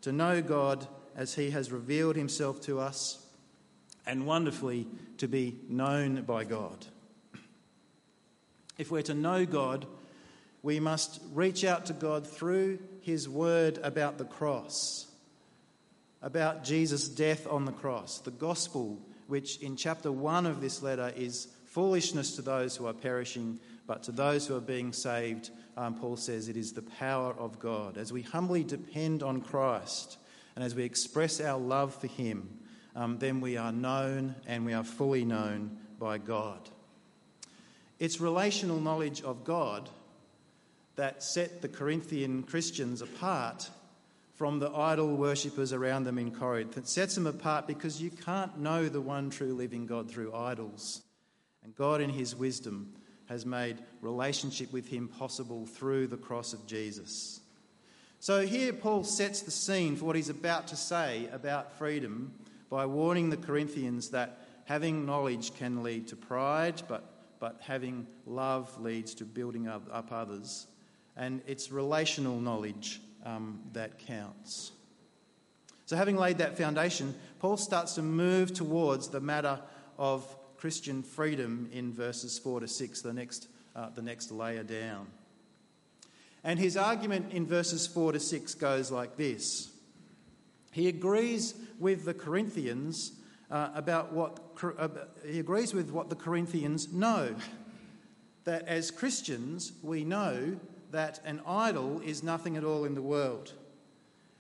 To 0.02 0.12
know 0.12 0.42
God 0.42 0.86
as 1.16 1.34
he 1.34 1.50
has 1.50 1.72
revealed 1.72 2.14
himself 2.14 2.60
to 2.62 2.78
us, 2.78 3.24
and 4.06 4.26
wonderfully, 4.26 4.87
to 5.18 5.28
be 5.28 5.56
known 5.68 6.23
by 6.23 6.44
God. 6.44 6.87
If 8.76 8.90
we're 8.90 9.02
to 9.02 9.14
know 9.14 9.46
God, 9.46 9.87
we 10.62 10.80
must 10.80 11.20
reach 11.32 11.64
out 11.64 11.87
to 11.87 11.92
God 11.92 12.26
through 12.26 12.78
his 13.02 13.28
word 13.28 13.78
about 13.82 14.18
the 14.18 14.25
cross, 14.25 15.06
about 16.23 16.64
Jesus' 16.64 17.08
death 17.08 17.46
on 17.46 17.64
the 17.66 17.73
cross, 17.73 18.18
the 18.18 18.30
gospel 18.30 18.99
which 19.26 19.58
in 19.58 19.76
chapter 19.76 20.11
1 20.11 20.46
of 20.46 20.61
this 20.61 20.82
letter 20.82 21.12
is 21.16 21.49
foolishness 21.66 22.37
to 22.37 22.42
those 22.42 22.76
who 22.76 22.87
are 22.87 22.92
perishing, 22.92 23.58
but 23.87 24.02
to 24.04 24.12
those 24.12 24.46
who 24.46 24.56
are 24.56 24.61
being 24.61 24.92
saved, 24.92 25.50
um, 25.76 25.94
Paul 25.94 26.16
says 26.16 26.49
it 26.49 26.56
is 26.56 26.73
the 26.73 26.82
power 26.82 27.32
of 27.32 27.58
God. 27.58 27.99
As 27.99 28.12
we 28.12 28.23
humbly 28.23 28.64
depend 28.64 29.23
on 29.23 29.40
Christ 29.40 30.18
and 30.54 30.64
as 30.64 30.75
we 30.75 30.84
express 30.84 31.40
our 31.40 31.58
love 31.58 31.94
for 31.94 32.06
Him, 32.06 32.49
um, 32.94 33.18
then 33.18 33.40
we 33.40 33.56
are 33.56 33.72
known 33.72 34.34
and 34.46 34.64
we 34.64 34.72
are 34.72 34.84
fully 34.84 35.24
known 35.24 35.78
by 35.98 36.18
God. 36.18 36.68
It's 37.98 38.20
relational 38.20 38.80
knowledge 38.80 39.22
of 39.22 39.44
God 39.44 39.88
that 40.96 41.22
set 41.22 41.62
the 41.62 41.68
Corinthian 41.68 42.42
Christians 42.42 43.02
apart 43.02 43.68
from 44.34 44.58
the 44.58 44.70
idol 44.70 45.16
worshippers 45.16 45.72
around 45.72 46.04
them 46.04 46.18
in 46.18 46.30
Corinth. 46.30 46.76
It 46.76 46.88
sets 46.88 47.14
them 47.14 47.26
apart 47.26 47.66
because 47.66 48.02
you 48.02 48.10
can't 48.10 48.58
know 48.58 48.88
the 48.88 49.00
one 49.00 49.30
true 49.30 49.54
living 49.54 49.86
God 49.86 50.10
through 50.10 50.34
idols. 50.34 51.02
And 51.62 51.74
God, 51.74 52.00
in 52.00 52.10
His 52.10 52.34
wisdom, 52.34 52.94
has 53.26 53.46
made 53.46 53.78
relationship 54.02 54.72
with 54.72 54.88
Him 54.88 55.08
possible 55.08 55.66
through 55.66 56.08
the 56.08 56.16
cross 56.16 56.52
of 56.52 56.66
Jesus. 56.66 57.40
So 58.24 58.46
here 58.46 58.72
Paul 58.72 59.04
sets 59.04 59.42
the 59.42 59.50
scene 59.50 59.96
for 59.96 60.06
what 60.06 60.16
he's 60.16 60.30
about 60.30 60.68
to 60.68 60.76
say 60.76 61.28
about 61.30 61.76
freedom 61.76 62.32
by 62.75 62.87
warning 62.87 63.31
the 63.31 63.37
Corinthians 63.37 64.09
that 64.09 64.37
having 64.64 65.07
knowledge 65.07 65.54
can 65.54 65.85
lead 65.85 66.09
to 66.09 66.16
pride, 66.16 66.83
but, 66.88 67.04
but 67.38 67.61
having 67.61 68.04
love 68.26 68.81
leads 68.81 69.14
to 69.14 69.25
building 69.25 69.69
up, 69.69 69.87
up 69.93 70.11
others. 70.11 70.66
And 71.16 71.40
it's 71.47 71.71
relational 71.71 72.40
knowledge 72.40 73.00
um, 73.25 73.61
that 73.75 74.00
counts. 74.00 74.73
So, 75.87 75.95
having 75.95 76.16
laid 76.16 76.38
that 76.38 76.59
foundation, 76.59 77.14
Paul 77.38 77.59
starts 77.59 77.95
to 77.95 78.02
move 78.02 78.52
towards 78.52 79.07
the 79.07 79.21
matter 79.21 79.61
of 79.97 80.26
Christian 80.57 81.04
freedom 81.04 81.69
in 81.73 81.93
verses 81.93 82.40
4 82.40 82.59
to 82.59 82.66
6, 82.66 83.02
the 83.02 83.12
next 83.12 83.47
uh, 83.76 83.90
the 83.90 84.02
next 84.02 84.33
layer 84.33 84.64
down. 84.64 85.07
And 86.43 86.59
his 86.59 86.76
argument 86.76 87.33
in 87.33 87.47
verses 87.47 87.87
4 87.87 88.14
to 88.14 88.21
6 88.21 88.54
goes 88.54 88.90
like 88.90 89.16
this 89.16 89.71
He 90.75 90.88
agrees 90.88 91.54
with 91.78 92.04
the 92.04 92.14
Corinthians 92.14 93.12
uh, 93.49 93.69
about 93.76 94.12
what 94.12 94.40
uh, 94.76 94.88
he 95.25 95.38
agrees 95.38 95.73
with 95.73 95.93
what 95.93 96.11
the 96.11 96.16
Corinthians 96.16 96.93
know. 96.93 97.37
That 98.43 98.66
as 98.66 98.90
Christians, 98.90 99.73
we 99.85 100.02
know 100.02 100.57
that 100.90 101.21
an 101.25 101.40
idol 101.47 102.00
is 102.00 102.25
nothing 102.25 102.57
at 102.57 102.64
all 102.64 102.85
in 102.85 102.97
the 102.97 103.02
world, 103.02 103.52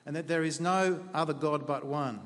and 0.04 0.16
that 0.16 0.26
there 0.26 0.42
is 0.42 0.60
no 0.60 1.04
other 1.14 1.32
God 1.32 1.68
but 1.68 1.86
one. 1.86 2.18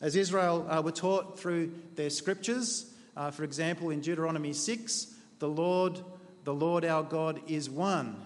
As 0.00 0.14
Israel 0.14 0.64
uh, 0.70 0.80
were 0.80 0.92
taught 0.92 1.36
through 1.36 1.72
their 1.96 2.10
scriptures, 2.10 2.94
uh, 3.16 3.32
for 3.32 3.42
example, 3.42 3.90
in 3.90 4.00
Deuteronomy 4.00 4.52
6, 4.52 5.14
the 5.40 5.48
Lord, 5.48 6.00
the 6.44 6.54
Lord 6.54 6.84
our 6.84 7.02
God 7.02 7.40
is 7.48 7.68
one, 7.68 8.22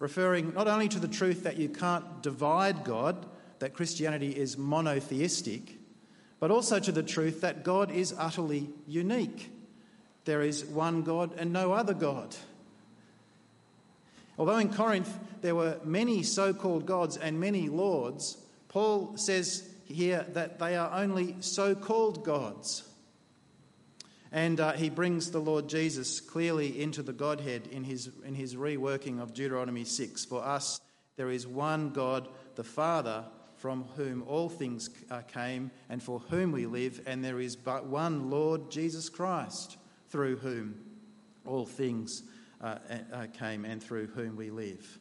referring 0.00 0.52
not 0.54 0.66
only 0.66 0.88
to 0.88 0.98
the 0.98 1.06
truth 1.06 1.44
that 1.44 1.56
you 1.56 1.68
can't 1.68 2.20
divide 2.20 2.82
God, 2.82 3.26
that 3.64 3.72
Christianity 3.72 4.28
is 4.28 4.58
monotheistic, 4.58 5.78
but 6.38 6.50
also 6.50 6.78
to 6.78 6.92
the 6.92 7.02
truth 7.02 7.40
that 7.40 7.64
God 7.64 7.90
is 7.90 8.14
utterly 8.18 8.68
unique. 8.86 9.50
There 10.26 10.42
is 10.42 10.66
one 10.66 11.00
God 11.00 11.32
and 11.38 11.50
no 11.50 11.72
other 11.72 11.94
God. 11.94 12.36
Although 14.38 14.58
in 14.58 14.68
Corinth 14.68 15.10
there 15.40 15.54
were 15.54 15.78
many 15.82 16.22
so 16.22 16.52
called 16.52 16.84
gods 16.84 17.16
and 17.16 17.40
many 17.40 17.70
lords, 17.70 18.36
Paul 18.68 19.16
says 19.16 19.66
here 19.86 20.26
that 20.34 20.58
they 20.58 20.76
are 20.76 20.92
only 21.00 21.36
so 21.40 21.74
called 21.74 22.22
gods. 22.22 22.86
And 24.30 24.60
uh, 24.60 24.72
he 24.72 24.90
brings 24.90 25.30
the 25.30 25.40
Lord 25.40 25.70
Jesus 25.70 26.20
clearly 26.20 26.82
into 26.82 27.02
the 27.02 27.14
Godhead 27.14 27.66
in 27.68 27.84
his, 27.84 28.10
in 28.26 28.34
his 28.34 28.56
reworking 28.56 29.22
of 29.22 29.32
Deuteronomy 29.32 29.84
6. 29.84 30.26
For 30.26 30.44
us, 30.44 30.82
there 31.16 31.30
is 31.30 31.46
one 31.46 31.92
God, 31.92 32.28
the 32.56 32.64
Father, 32.64 33.24
from 33.64 33.86
whom 33.96 34.22
all 34.28 34.50
things 34.50 34.90
uh, 35.10 35.22
came 35.22 35.70
and 35.88 36.02
for 36.02 36.18
whom 36.28 36.52
we 36.52 36.66
live, 36.66 37.00
and 37.06 37.24
there 37.24 37.40
is 37.40 37.56
but 37.56 37.86
one 37.86 38.28
Lord 38.28 38.70
Jesus 38.70 39.08
Christ, 39.08 39.78
through 40.10 40.36
whom 40.36 40.74
all 41.46 41.64
things 41.64 42.24
uh, 42.60 42.76
uh, 43.10 43.26
came 43.32 43.64
and 43.64 43.82
through 43.82 44.08
whom 44.08 44.36
we 44.36 44.50
live. 44.50 44.98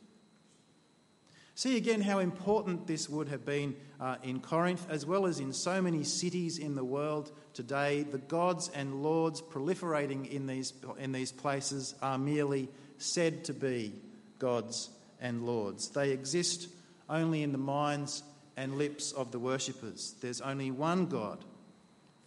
See 1.55 1.75
again 1.75 1.99
how 1.99 2.19
important 2.19 2.87
this 2.87 3.09
would 3.09 3.27
have 3.27 3.43
been 3.43 3.75
in 4.23 4.39
Corinth, 4.39 4.87
as 4.89 5.05
well 5.05 5.25
as 5.25 5.41
in 5.41 5.51
so 5.51 5.81
many 5.81 6.05
cities 6.05 6.57
in 6.57 6.75
the 6.75 6.85
world 6.85 7.33
today. 7.53 8.03
The 8.03 8.17
gods 8.17 8.71
and 8.73 9.03
lords 9.03 9.41
proliferating 9.41 10.31
in 10.31 10.47
these, 10.47 10.71
in 10.97 11.11
these 11.11 11.33
places 11.33 11.95
are 12.01 12.17
merely 12.17 12.69
said 12.97 13.43
to 13.43 13.53
be 13.53 13.91
gods 14.39 14.89
and 15.19 15.45
lords. 15.45 15.89
They 15.89 16.11
exist 16.11 16.69
only 17.09 17.43
in 17.43 17.51
the 17.51 17.57
minds 17.57 18.23
and 18.55 18.77
lips 18.77 19.11
of 19.11 19.31
the 19.31 19.39
worshippers. 19.39 20.15
There's 20.21 20.41
only 20.41 20.71
one 20.71 21.07
God, 21.07 21.43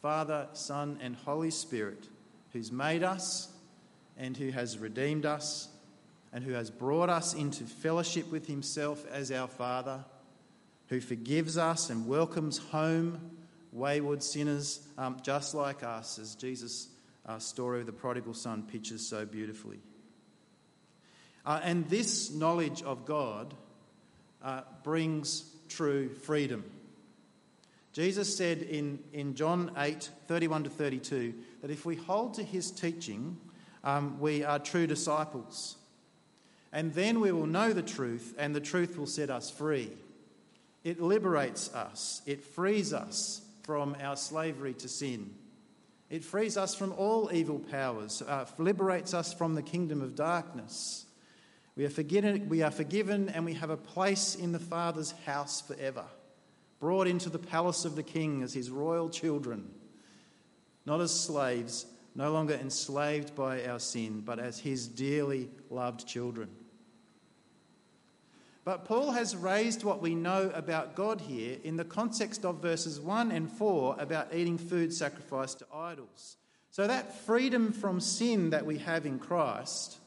Father, 0.02 0.49
Son, 0.52 0.99
and 1.02 1.16
Holy 1.16 1.50
Spirit, 1.50 2.09
who's 2.52 2.73
made 2.73 3.02
us 3.02 3.49
and 4.16 4.37
who 4.37 4.50
has 4.50 4.78
redeemed 4.78 5.26
us 5.26 5.68
and 6.33 6.45
who 6.45 6.52
has 6.52 6.71
brought 6.71 7.09
us 7.09 7.35
into 7.35 7.64
fellowship 7.64 8.30
with 8.30 8.47
himself 8.47 9.04
as 9.11 9.30
our 9.30 9.49
Father, 9.49 10.04
who 10.88 11.00
forgives 11.00 11.56
us 11.56 11.90
and 11.90 12.06
welcomes 12.06 12.59
home 12.59 13.30
wayward 13.73 14.23
sinners 14.23 14.87
um, 14.97 15.18
just 15.23 15.54
like 15.54 15.83
us, 15.83 16.18
as 16.18 16.35
Jesus' 16.35 16.88
uh, 17.26 17.38
story 17.38 17.80
of 17.80 17.87
the 17.87 17.92
prodigal 17.92 18.35
son 18.35 18.62
pictures 18.62 19.06
so 19.06 19.25
beautifully. 19.25 19.78
Uh, 21.45 21.61
and 21.62 21.88
this 21.88 22.33
knowledge 22.33 22.83
of 22.83 23.04
God 23.04 23.54
uh, 24.42 24.62
brings 24.83 25.55
true 25.68 26.08
freedom. 26.08 26.64
Jesus 27.92 28.36
said 28.36 28.62
in, 28.62 28.98
in 29.12 29.34
John 29.34 29.70
8 29.76 30.10
31 30.26 30.64
to 30.64 30.70
32 30.70 31.32
that 31.62 31.70
if 31.70 31.86
we 31.86 31.96
hold 31.96 32.34
to 32.34 32.42
his 32.42 32.70
teaching, 32.70 33.38
um, 33.84 34.20
we 34.20 34.44
are 34.44 34.58
true 34.58 34.86
disciples. 34.86 35.76
And 36.72 36.92
then 36.92 37.20
we 37.20 37.32
will 37.32 37.46
know 37.46 37.72
the 37.72 37.82
truth, 37.82 38.34
and 38.36 38.54
the 38.54 38.60
truth 38.60 38.98
will 38.98 39.06
set 39.06 39.30
us 39.30 39.50
free. 39.50 39.90
It 40.84 41.00
liberates 41.00 41.72
us, 41.74 42.20
it 42.26 42.44
frees 42.44 42.92
us 42.92 43.40
from 43.62 43.96
our 44.00 44.16
slavery 44.16 44.74
to 44.74 44.88
sin. 44.88 45.30
It 46.10 46.22
frees 46.22 46.56
us 46.56 46.74
from 46.74 46.92
all 46.92 47.30
evil 47.32 47.58
powers, 47.58 48.22
uh, 48.22 48.44
liberates 48.58 49.14
us 49.14 49.32
from 49.32 49.54
the 49.54 49.62
kingdom 49.62 50.02
of 50.02 50.14
darkness. 50.14 51.05
We 51.76 51.84
are, 51.84 51.91
forgiven, 51.91 52.49
we 52.49 52.62
are 52.62 52.71
forgiven 52.71 53.28
and 53.28 53.45
we 53.45 53.52
have 53.52 53.69
a 53.69 53.76
place 53.76 54.34
in 54.34 54.52
the 54.52 54.58
Father's 54.58 55.12
house 55.26 55.60
forever, 55.60 56.06
brought 56.80 57.06
into 57.06 57.28
the 57.28 57.39
palace 57.39 57.84
of 57.84 57.97
the 57.97 58.02
King 58.02 58.43
as 58.43 58.54
his 58.54 58.71
royal 58.71 59.10
children, 59.10 59.71
not 60.86 61.02
as 61.02 61.12
slaves, 61.12 61.84
no 62.15 62.32
longer 62.32 62.54
enslaved 62.54 63.34
by 63.34 63.67
our 63.67 63.78
sin, 63.78 64.23
but 64.25 64.39
as 64.39 64.58
his 64.58 64.89
dearly 64.89 65.50
loved 65.69 66.06
children. 66.06 66.49
But 68.65 68.86
Paul 68.86 69.12
has 69.12 69.36
raised 69.36 69.84
what 69.84 70.00
we 70.00 70.15
know 70.15 70.50
about 70.54 70.97
God 70.97 71.21
here 71.21 71.58
in 71.62 71.76
the 71.76 71.84
context 71.84 72.47
of 72.47 72.62
verses 72.62 72.99
1 72.99 73.30
and 73.30 73.50
4 73.50 73.97
about 73.99 74.34
eating 74.34 74.56
food 74.56 74.95
sacrificed 74.95 75.58
to 75.58 75.67
idols. 75.73 76.39
So, 76.71 76.86
that 76.86 77.15
freedom 77.26 77.71
from 77.73 78.00
sin 78.00 78.50
that 78.50 78.67
we 78.67 78.78
have 78.78 79.06
in 79.06 79.19
Christ 79.19 79.99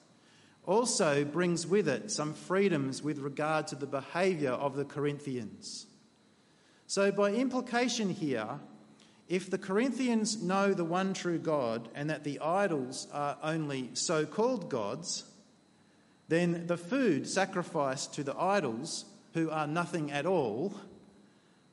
also 0.70 1.26
brings 1.26 1.66
with 1.66 1.90
it 1.90 2.12
some 2.12 2.32
freedoms 2.32 3.02
with 3.02 3.18
regard 3.18 3.66
to 3.66 3.76
the 3.76 3.88
behaviour 3.88 4.52
of 4.52 4.76
the 4.76 4.86
Corinthians. 4.86 5.88
So, 6.86 7.12
by 7.12 7.32
implication 7.32 8.12
here, 8.12 8.60
if 9.28 9.50
the 9.50 9.58
Corinthians 9.58 10.44
know 10.44 10.76
the 10.76 10.86
one 10.86 11.16
true 11.16 11.40
God 11.40 11.90
and 11.96 12.08
that 12.12 12.24
the 12.24 12.40
idols 12.40 13.08
are 13.12 13.36
only 13.42 13.90
so 13.94 14.28
called 14.28 14.70
gods, 14.70 15.24
then 16.28 16.68
the 16.68 16.78
food 16.78 17.28
sacrificed 17.28 18.14
to 18.14 18.24
the 18.24 18.40
idols, 18.40 19.06
who 19.34 19.50
are 19.50 19.66
nothing 19.66 20.12
at 20.12 20.28
all, 20.28 20.76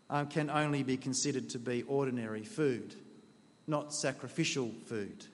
uh, 0.09 0.25
can 0.25 0.49
only 0.49 0.83
be 0.83 0.97
considered 0.97 1.51
to 1.51 1.59
be 1.59 1.83
ordinary 1.83 2.45
food, 2.45 2.95
not 3.67 3.93
sacrificial 3.93 4.73
food. 4.87 5.27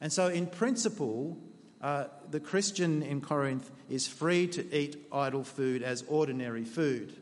And 0.00 0.12
so, 0.12 0.28
in 0.28 0.46
principle, 0.46 1.36
uh, 1.84 2.06
the 2.30 2.40
Christian 2.40 3.02
in 3.02 3.20
Corinth 3.20 3.70
is 3.90 4.08
free 4.08 4.46
to 4.46 4.74
eat 4.74 4.96
idol 5.12 5.44
food 5.44 5.82
as 5.82 6.02
ordinary 6.08 6.64
food. 6.64 7.14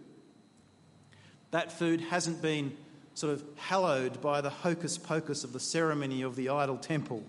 That 1.51 1.73
food 1.73 2.01
hasn't 2.01 2.41
been 2.41 2.77
sort 3.15 3.33
of 3.33 3.43
hallowed 3.57 4.23
by 4.23 4.41
the 4.41 4.51
hocus 4.51 4.99
pocus 4.99 5.43
of 5.43 5.53
the 5.53 5.59
ceremony 5.59 6.23
of 6.23 6.37
the 6.37 6.49
idol 6.49 6.79
temple. 6.79 7.25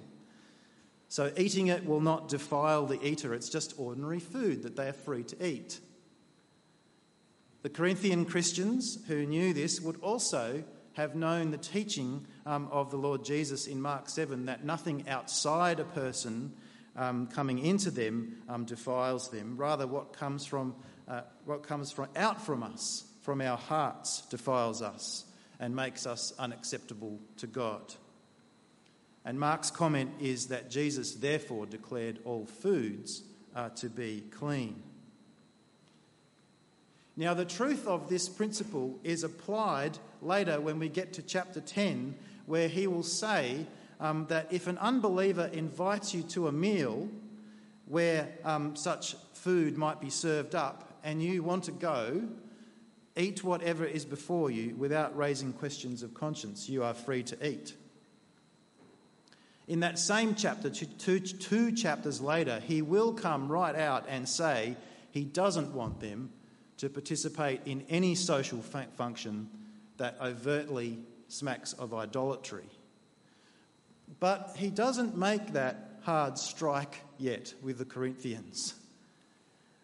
So 1.09 1.31
eating 1.35 1.67
it 1.67 1.87
will 1.87 2.01
not 2.01 2.29
defile 2.29 2.85
the 2.85 3.03
eater, 3.03 3.33
it's 3.33 3.49
just 3.49 3.79
ordinary 3.79 4.19
food 4.19 4.61
that 4.61 4.75
they 4.75 4.89
are 4.89 4.93
free 4.93 5.23
to 5.23 5.45
eat. 5.47 5.79
The 7.63 7.69
Corinthian 7.69 8.25
Christians 8.25 8.99
who 9.07 9.25
knew 9.25 9.55
this 9.55 9.81
would 9.81 9.99
also 10.01 10.63
have 10.93 11.15
known 11.15 11.49
the 11.49 11.57
teaching 11.57 12.27
um, 12.45 12.67
of 12.71 12.91
the 12.91 12.97
Lord 12.97 13.25
Jesus 13.25 13.65
in 13.65 13.81
Mark 13.81 14.07
7 14.07 14.45
that 14.45 14.63
nothing 14.63 15.09
outside 15.09 15.79
a 15.79 15.83
person 15.83 16.53
um, 16.95 17.27
coming 17.27 17.59
into 17.59 17.91
them 17.91 18.37
um, 18.47 18.65
defiles 18.65 19.29
them. 19.29 19.57
Rather, 19.57 19.87
what 19.87 20.13
comes 20.13 20.45
from 20.45 20.75
uh, 21.07 21.21
what 21.45 21.63
comes 21.63 21.91
from 21.91 22.07
out 22.15 22.41
from 22.41 22.63
us, 22.63 23.03
from 23.21 23.41
our 23.41 23.57
hearts, 23.57 24.21
defiles 24.29 24.81
us 24.81 25.25
and 25.59 25.75
makes 25.75 26.05
us 26.05 26.33
unacceptable 26.39 27.19
to 27.37 27.47
God. 27.47 27.93
And 29.25 29.39
Mark's 29.39 29.71
comment 29.71 30.11
is 30.19 30.47
that 30.47 30.69
Jesus 30.69 31.13
therefore 31.13 31.65
declared 31.65 32.19
all 32.25 32.45
foods 32.45 33.23
uh, 33.55 33.69
to 33.69 33.89
be 33.89 34.23
clean. 34.31 34.81
Now, 37.15 37.33
the 37.33 37.45
truth 37.45 37.87
of 37.87 38.09
this 38.09 38.27
principle 38.27 38.99
is 39.03 39.23
applied 39.23 39.97
later 40.21 40.59
when 40.59 40.79
we 40.79 40.89
get 40.89 41.13
to 41.13 41.21
chapter 41.21 41.61
10, 41.61 42.15
where 42.47 42.67
he 42.67 42.87
will 42.87 43.03
say 43.03 43.67
um, 44.03 44.25
that 44.27 44.51
if 44.51 44.67
an 44.67 44.77
unbeliever 44.79 45.49
invites 45.53 46.13
you 46.13 46.23
to 46.23 46.49
a 46.49 46.51
meal 46.51 47.07
where 47.87 48.27
um, 48.43 48.75
such 48.75 49.15
food 49.33 49.77
might 49.77 50.01
be 50.01 50.09
served 50.09 50.55
up 50.55 50.99
and 51.05 51.23
you 51.23 51.41
want 51.41 51.63
to 51.63 51.71
go, 51.71 52.21
eat 53.15 53.45
whatever 53.45 53.85
is 53.85 54.03
before 54.03 54.51
you 54.51 54.75
without 54.75 55.15
raising 55.17 55.53
questions 55.53 56.03
of 56.03 56.13
conscience. 56.13 56.67
You 56.67 56.83
are 56.83 56.93
free 56.93 57.23
to 57.23 57.47
eat. 57.47 57.75
In 59.69 59.79
that 59.79 59.97
same 59.97 60.35
chapter, 60.35 60.69
two, 60.69 61.21
two 61.21 61.71
chapters 61.71 62.19
later, 62.19 62.59
he 62.59 62.81
will 62.81 63.13
come 63.13 63.49
right 63.49 63.75
out 63.75 64.05
and 64.09 64.27
say 64.27 64.75
he 65.11 65.23
doesn't 65.23 65.73
want 65.73 66.01
them 66.01 66.29
to 66.75 66.89
participate 66.89 67.61
in 67.65 67.85
any 67.87 68.15
social 68.15 68.61
function 68.61 69.49
that 69.95 70.17
overtly 70.21 70.99
smacks 71.29 71.71
of 71.71 71.93
idolatry. 71.93 72.65
But 74.19 74.55
he 74.57 74.69
doesn't 74.69 75.17
make 75.17 75.53
that 75.53 75.99
hard 76.01 76.37
strike 76.37 77.01
yet 77.17 77.53
with 77.61 77.77
the 77.77 77.85
Corinthians. 77.85 78.73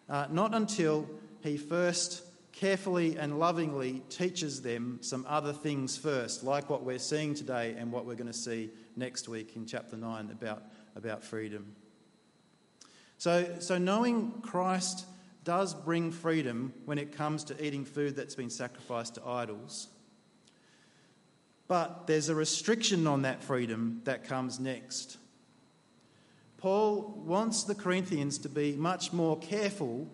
Uh, 0.08 0.26
not 0.30 0.54
until 0.54 1.08
he 1.42 1.56
first 1.56 2.22
carefully 2.52 3.16
and 3.16 3.38
lovingly 3.38 4.02
teaches 4.10 4.60
them 4.62 4.98
some 5.00 5.24
other 5.28 5.52
things 5.52 5.96
first, 5.96 6.42
like 6.42 6.68
what 6.68 6.82
we're 6.82 6.98
seeing 6.98 7.34
today 7.34 7.74
and 7.78 7.90
what 7.90 8.04
we're 8.04 8.14
going 8.14 8.26
to 8.26 8.32
see 8.32 8.70
next 8.96 9.28
week 9.28 9.56
in 9.56 9.66
chapter 9.66 9.96
9 9.96 10.30
about, 10.30 10.62
about 10.96 11.22
freedom. 11.24 11.74
So, 13.18 13.56
so, 13.60 13.78
knowing 13.78 14.32
Christ 14.42 15.06
does 15.44 15.74
bring 15.74 16.10
freedom 16.10 16.72
when 16.84 16.98
it 16.98 17.12
comes 17.12 17.44
to 17.44 17.64
eating 17.64 17.84
food 17.84 18.16
that's 18.16 18.34
been 18.34 18.50
sacrificed 18.50 19.16
to 19.16 19.26
idols. 19.26 19.88
But 21.70 22.08
there's 22.08 22.28
a 22.28 22.34
restriction 22.34 23.06
on 23.06 23.22
that 23.22 23.44
freedom 23.44 24.00
that 24.02 24.24
comes 24.24 24.58
next. 24.58 25.18
Paul 26.58 27.22
wants 27.24 27.62
the 27.62 27.76
Corinthians 27.76 28.38
to 28.38 28.48
be 28.48 28.72
much 28.72 29.12
more 29.12 29.38
careful 29.38 30.08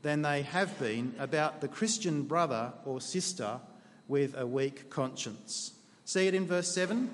than 0.00 0.22
they 0.22 0.40
have 0.40 0.78
been 0.78 1.14
about 1.18 1.60
the 1.60 1.68
Christian 1.68 2.22
brother 2.22 2.72
or 2.86 2.98
sister 2.98 3.60
with 4.08 4.34
a 4.38 4.46
weak 4.46 4.88
conscience. 4.88 5.74
See 6.06 6.28
it 6.28 6.34
in 6.34 6.46
verse 6.46 6.74
7? 6.74 7.10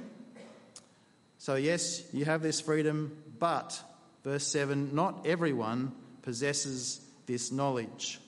So, 1.38 1.56
yes, 1.56 2.04
you 2.14 2.24
have 2.24 2.40
this 2.40 2.60
freedom, 2.60 3.20
but, 3.40 3.82
verse 4.22 4.46
7, 4.46 4.94
not 4.94 5.26
everyone 5.26 5.90
possesses 6.22 7.00
this 7.26 7.50
knowledge. 7.50 8.20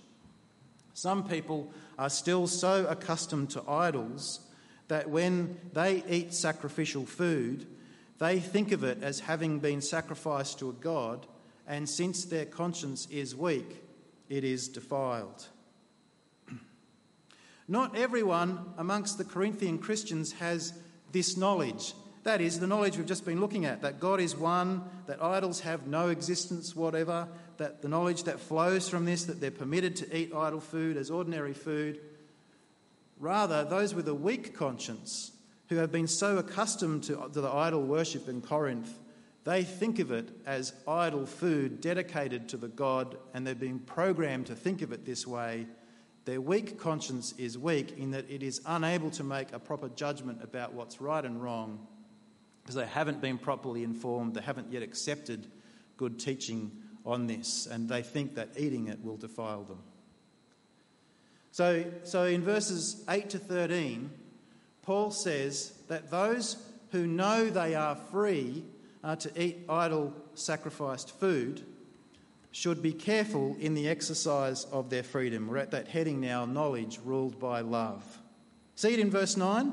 Some 0.95 1.29
people 1.29 1.73
are 1.97 2.11
still 2.11 2.49
so 2.49 2.87
accustomed 2.87 3.51
to 3.51 3.63
idols 3.71 4.41
that 4.91 5.09
when 5.09 5.57
they 5.73 6.03
eat 6.09 6.35
sacrificial 6.35 7.07
food, 7.07 7.65
they 8.19 8.41
think 8.41 8.73
of 8.73 8.83
it 8.83 9.01
as 9.05 9.21
having 9.21 9.61
been 9.61 9.81
sacrificed 9.81 10.59
to 10.59 10.69
a 10.69 10.73
god, 10.73 11.29
and 11.69 11.89
since 11.89 12.25
their 12.25 12.45
conscience 12.45 13.07
is 13.09 13.37
weak, 13.37 13.85
it 14.29 14.43
is 14.43 14.67
defiled. 14.67 15.47
Not 17.69 17.97
everyone 17.97 18.75
amongst 18.79 19.17
the 19.17 19.25
Corinthian 19.25 19.79
Christians 19.79 20.33
has 20.33 20.75
this 21.13 21.37
knowledge. 21.37 21.95
That 22.25 22.41
is 22.41 22.59
the 22.59 22.67
knowledge 22.67 22.97
we've 22.97 23.07
just 23.07 23.25
been 23.25 23.41
looking 23.41 23.67
at 23.67 23.83
that 23.83 24.01
God 24.01 24.19
is 24.19 24.37
one, 24.37 24.83
that 25.07 25.23
idols 25.23 25.61
have 25.61 25.87
no 25.87 26.09
existence, 26.09 26.75
whatever, 26.75 27.29
that 27.59 27.81
the 27.81 27.89
knowledge 27.89 28.25
that 28.25 28.41
flows 28.41 28.89
from 28.89 29.05
this, 29.05 29.27
that 29.27 29.41
they're 29.41 29.53
permitted 29.53 29.95
to 29.97 30.17
eat 30.17 30.35
idol 30.35 30.59
food 30.59 30.97
as 30.97 31.13
ordinary 31.13 31.55
food. 31.55 32.01
Rather, 33.21 33.63
those 33.63 33.95
with 33.95 34.09
a 34.09 34.15
weak 34.15 34.57
conscience 34.57 35.31
who 35.69 35.77
have 35.77 35.93
been 35.93 36.09
so 36.09 36.39
accustomed 36.39 37.05
to, 37.05 37.31
to 37.33 37.41
the 37.41 37.51
idol 37.51 37.83
worship 37.83 38.29
in 38.29 38.41
Corinth 38.41 38.99
they 39.45 39.65
think 39.65 39.99
of 39.99 40.11
it 40.11 40.29
as 40.45 40.75
idol 40.87 41.25
food 41.25 41.81
dedicated 41.81 42.49
to 42.51 42.57
the 42.57 42.69
God, 42.69 43.17
and 43.33 43.47
they're 43.47 43.55
being 43.55 43.79
programmed 43.79 44.47
to 44.47 44.55
think 44.55 44.83
of 44.83 44.93
it 44.93 45.07
this 45.07 45.27
way. 45.27 45.67
Their 46.27 46.41
weak 46.41 46.79
conscience 46.79 47.33
is 47.39 47.57
weak 47.57 47.97
in 47.97 48.11
that 48.11 48.31
it 48.31 48.43
is 48.43 48.61
unable 48.67 49.11
to 49.13 49.25
make 49.25 49.53
a 49.53 49.59
proper 49.59 49.89
judgment 49.89 50.45
about 50.45 50.75
what's 50.75 51.01
right 51.01 51.25
and 51.25 51.43
wrong 51.43 51.87
because 52.63 52.75
they 52.75 52.87
haven't 52.87 53.23
been 53.23 53.39
properly 53.39 53.83
informed, 53.83 54.35
they 54.35 54.43
haven't 54.43 54.71
yet 54.71 54.83
accepted 54.83 55.47
good 55.97 56.21
teaching 56.21 56.71
on 57.07 57.27
this, 57.27 57.67
and 57.67 57.89
they 57.89 58.03
think 58.03 58.35
that 58.35 58.51
eating 58.59 58.89
it 58.89 59.03
will 59.03 59.17
defile 59.17 59.65
them. 59.65 59.79
So, 61.53 61.85
so 62.05 62.25
in 62.25 62.43
verses 62.43 63.05
8 63.09 63.31
to 63.31 63.39
13, 63.39 64.11
Paul 64.83 65.11
says 65.11 65.73
that 65.89 66.11
those 66.11 66.57
who 66.93 67.07
know 67.07 67.51
they 67.51 67.75
are 67.75 67.97
free 67.97 68.65
uh, 69.03 69.17
to 69.17 69.43
eat 69.43 69.65
idol 69.69 70.15
sacrificed 70.35 71.19
food 71.19 71.65
should 72.53 72.83
be 72.83 72.93
careful 72.93 73.57
in 73.61 73.75
the 73.75 73.89
exercise 73.89 74.65
of 74.65 74.91
their 74.91 75.03
freedom. 75.03 75.47
We're 75.47 75.59
at 75.59 75.71
that 75.71 75.89
heading 75.89 76.21
now 76.21 76.45
knowledge 76.45 76.99
ruled 77.05 77.39
by 77.39 77.61
love. 77.61 78.19
See 78.75 78.93
it 78.93 78.99
in 78.99 79.11
verse 79.11 79.37
9? 79.37 79.73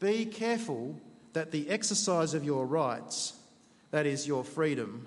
Be 0.00 0.24
careful 0.24 0.98
that 1.34 1.50
the 1.50 1.68
exercise 1.68 2.32
of 2.32 2.44
your 2.44 2.66
rights, 2.66 3.34
that 3.90 4.06
is, 4.06 4.26
your 4.26 4.44
freedom, 4.44 5.06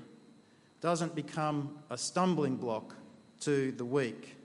doesn't 0.82 1.16
become 1.16 1.80
a 1.90 1.98
stumbling 1.98 2.58
block 2.58 2.96
to 3.42 3.72
the 3.72 3.86
weak. 3.86 4.37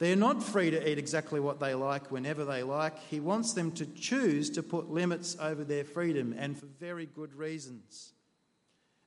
They 0.00 0.14
are 0.14 0.16
not 0.16 0.42
free 0.42 0.70
to 0.70 0.90
eat 0.90 0.96
exactly 0.96 1.40
what 1.40 1.60
they 1.60 1.74
like 1.74 2.10
whenever 2.10 2.46
they 2.46 2.62
like. 2.62 2.98
He 3.10 3.20
wants 3.20 3.52
them 3.52 3.70
to 3.72 3.84
choose 3.84 4.48
to 4.50 4.62
put 4.62 4.90
limits 4.90 5.36
over 5.38 5.62
their 5.62 5.84
freedom 5.84 6.34
and 6.38 6.58
for 6.58 6.64
very 6.80 7.04
good 7.04 7.34
reasons. 7.34 8.14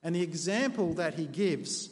And 0.04 0.14
the 0.14 0.22
example 0.22 0.94
that 0.94 1.14
he 1.14 1.26
gives, 1.26 1.90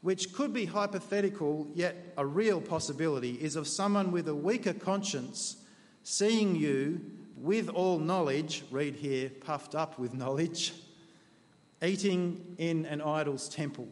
which 0.00 0.32
could 0.32 0.54
be 0.54 0.64
hypothetical 0.64 1.68
yet 1.74 1.94
a 2.16 2.24
real 2.24 2.62
possibility, 2.62 3.32
is 3.32 3.54
of 3.54 3.68
someone 3.68 4.10
with 4.12 4.26
a 4.28 4.34
weaker 4.34 4.72
conscience 4.72 5.58
seeing 6.02 6.56
you 6.56 7.02
with 7.36 7.68
all 7.68 7.98
knowledge, 7.98 8.64
read 8.70 8.96
here, 8.96 9.28
puffed 9.28 9.74
up 9.74 9.98
with 9.98 10.14
knowledge, 10.14 10.72
eating 11.82 12.54
in 12.56 12.86
an 12.86 13.02
idol's 13.02 13.50
temple. 13.50 13.88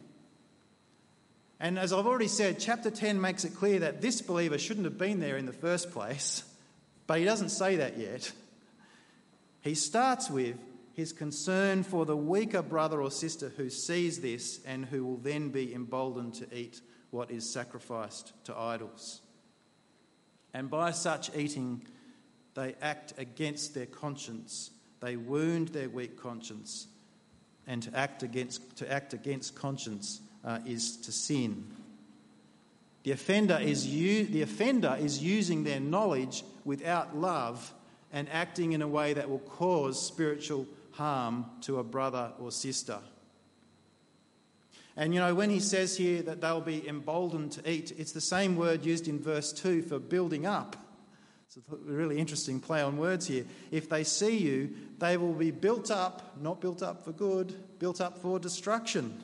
And 1.61 1.77
as 1.77 1.93
I've 1.93 2.07
already 2.07 2.27
said, 2.27 2.59
chapter 2.59 2.89
10 2.89 3.21
makes 3.21 3.45
it 3.45 3.53
clear 3.55 3.77
that 3.79 4.01
this 4.01 4.19
believer 4.19 4.57
shouldn't 4.57 4.85
have 4.85 4.97
been 4.97 5.19
there 5.19 5.37
in 5.37 5.45
the 5.45 5.53
first 5.53 5.91
place, 5.91 6.43
but 7.07 7.19
he 7.19 7.23
doesn't 7.23 7.49
say 7.49 7.75
that 7.75 7.99
yet. 7.99 8.31
He 9.61 9.75
starts 9.75 10.27
with 10.27 10.57
his 10.93 11.13
concern 11.13 11.83
for 11.83 12.03
the 12.03 12.17
weaker 12.17 12.63
brother 12.63 12.99
or 12.99 13.11
sister 13.11 13.53
who 13.55 13.69
sees 13.69 14.21
this 14.21 14.59
and 14.65 14.85
who 14.85 15.05
will 15.05 15.17
then 15.17 15.49
be 15.49 15.71
emboldened 15.75 16.33
to 16.33 16.57
eat 16.57 16.81
what 17.11 17.29
is 17.29 17.47
sacrificed 17.47 18.33
to 18.45 18.57
idols. 18.57 19.21
And 20.55 20.67
by 20.67 20.89
such 20.89 21.33
eating, 21.35 21.85
they 22.55 22.73
act 22.81 23.13
against 23.19 23.75
their 23.75 23.85
conscience. 23.85 24.71
They 24.99 25.15
wound 25.15 25.67
their 25.69 25.89
weak 25.89 26.19
conscience. 26.19 26.87
And 27.67 27.83
to 27.83 27.95
act 27.95 28.23
against, 28.23 28.77
to 28.77 28.91
act 28.91 29.13
against 29.13 29.53
conscience 29.53 30.21
uh, 30.43 30.59
is 30.65 30.97
to 30.97 31.11
sin. 31.11 31.67
The 33.03 33.11
offender, 33.11 33.57
is 33.59 33.87
u- 33.87 34.25
the 34.25 34.41
offender 34.41 34.95
is 34.99 35.21
using 35.23 35.63
their 35.63 35.79
knowledge 35.79 36.43
without 36.65 37.17
love 37.17 37.73
and 38.13 38.27
acting 38.29 38.73
in 38.73 38.81
a 38.81 38.87
way 38.87 39.13
that 39.13 39.29
will 39.29 39.39
cause 39.39 40.03
spiritual 40.05 40.67
harm 40.91 41.45
to 41.61 41.79
a 41.79 41.83
brother 41.83 42.31
or 42.39 42.51
sister. 42.51 42.99
And 44.97 45.13
you 45.13 45.19
know, 45.19 45.33
when 45.33 45.49
he 45.49 45.59
says 45.59 45.97
here 45.97 46.21
that 46.23 46.41
they'll 46.41 46.61
be 46.61 46.87
emboldened 46.87 47.53
to 47.53 47.71
eat, 47.71 47.93
it's 47.97 48.11
the 48.11 48.21
same 48.21 48.55
word 48.55 48.85
used 48.85 49.07
in 49.07 49.19
verse 49.19 49.53
2 49.53 49.83
for 49.83 49.99
building 49.99 50.45
up. 50.45 50.75
It's 51.47 51.57
a 51.57 51.75
really 51.91 52.17
interesting 52.17 52.59
play 52.59 52.81
on 52.81 52.97
words 52.97 53.27
here. 53.27 53.45
If 53.71 53.89
they 53.89 54.03
see 54.03 54.37
you, 54.37 54.73
they 54.99 55.17
will 55.17 55.33
be 55.33 55.51
built 55.51 55.91
up, 55.91 56.37
not 56.41 56.61
built 56.61 56.83
up 56.83 57.03
for 57.03 57.11
good, 57.11 57.55
built 57.79 57.99
up 57.99 58.17
for 58.19 58.39
destruction. 58.39 59.23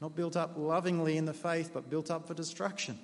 Not 0.00 0.16
built 0.16 0.36
up 0.36 0.54
lovingly 0.56 1.16
in 1.16 1.26
the 1.26 1.34
faith, 1.34 1.70
but 1.72 1.90
built 1.90 2.10
up 2.10 2.26
for 2.26 2.34
destruction. 2.34 2.98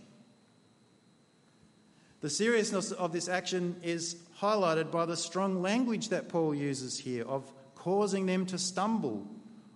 The 2.20 2.30
seriousness 2.30 2.92
of 2.92 3.12
this 3.12 3.28
action 3.28 3.76
is 3.82 4.16
highlighted 4.40 4.90
by 4.90 5.06
the 5.06 5.16
strong 5.16 5.60
language 5.60 6.08
that 6.08 6.28
Paul 6.28 6.54
uses 6.54 6.98
here 6.98 7.24
of 7.24 7.52
causing 7.74 8.26
them 8.26 8.46
to 8.46 8.58
stumble 8.58 9.26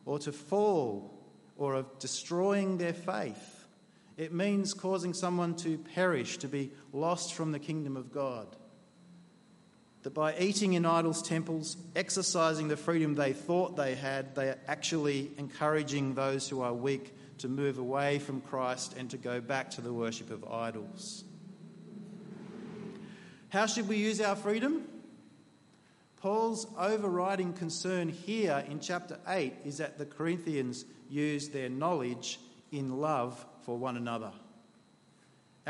or 0.06 0.18
to 0.20 0.32
fall 0.32 1.14
or 1.56 1.74
of 1.74 1.98
destroying 1.98 2.78
their 2.78 2.94
faith. 2.94 3.66
It 4.16 4.32
means 4.32 4.74
causing 4.74 5.14
someone 5.14 5.54
to 5.56 5.78
perish, 5.78 6.38
to 6.38 6.48
be 6.48 6.72
lost 6.92 7.34
from 7.34 7.52
the 7.52 7.58
kingdom 7.58 7.96
of 7.96 8.12
God. 8.12 8.56
That 10.02 10.14
by 10.14 10.36
eating 10.38 10.72
in 10.72 10.86
idols' 10.86 11.22
temples, 11.22 11.76
exercising 11.94 12.68
the 12.68 12.76
freedom 12.76 13.14
they 13.14 13.34
thought 13.34 13.76
they 13.76 13.94
had, 13.94 14.34
they 14.34 14.48
are 14.48 14.58
actually 14.66 15.30
encouraging 15.36 16.14
those 16.14 16.48
who 16.48 16.62
are 16.62 16.72
weak 16.72 17.14
to 17.38 17.48
move 17.48 17.78
away 17.78 18.18
from 18.18 18.40
Christ 18.40 18.94
and 18.96 19.10
to 19.10 19.18
go 19.18 19.40
back 19.40 19.70
to 19.72 19.80
the 19.80 19.92
worship 19.92 20.30
of 20.30 20.44
idols. 20.50 21.24
How 23.50 23.66
should 23.66 23.88
we 23.88 23.96
use 23.96 24.20
our 24.20 24.36
freedom? 24.36 24.84
Paul's 26.16 26.66
overriding 26.78 27.54
concern 27.54 28.10
here 28.10 28.64
in 28.68 28.80
chapter 28.80 29.18
8 29.26 29.54
is 29.64 29.78
that 29.78 29.98
the 29.98 30.04
Corinthians 30.04 30.84
use 31.08 31.48
their 31.48 31.68
knowledge 31.68 32.38
in 32.72 33.00
love 33.00 33.44
for 33.62 33.76
one 33.76 33.96
another. 33.96 34.30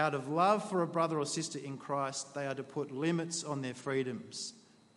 Out 0.01 0.15
of 0.15 0.29
love 0.29 0.67
for 0.67 0.81
a 0.81 0.87
brother 0.87 1.19
or 1.19 1.27
sister 1.27 1.59
in 1.59 1.77
Christ, 1.77 2.35
they 2.35 2.47
are 2.47 2.55
to 2.55 2.63
put 2.63 2.91
limits 2.91 3.45
on 3.45 3.61
their 3.61 3.75
freedoms. 3.75 4.55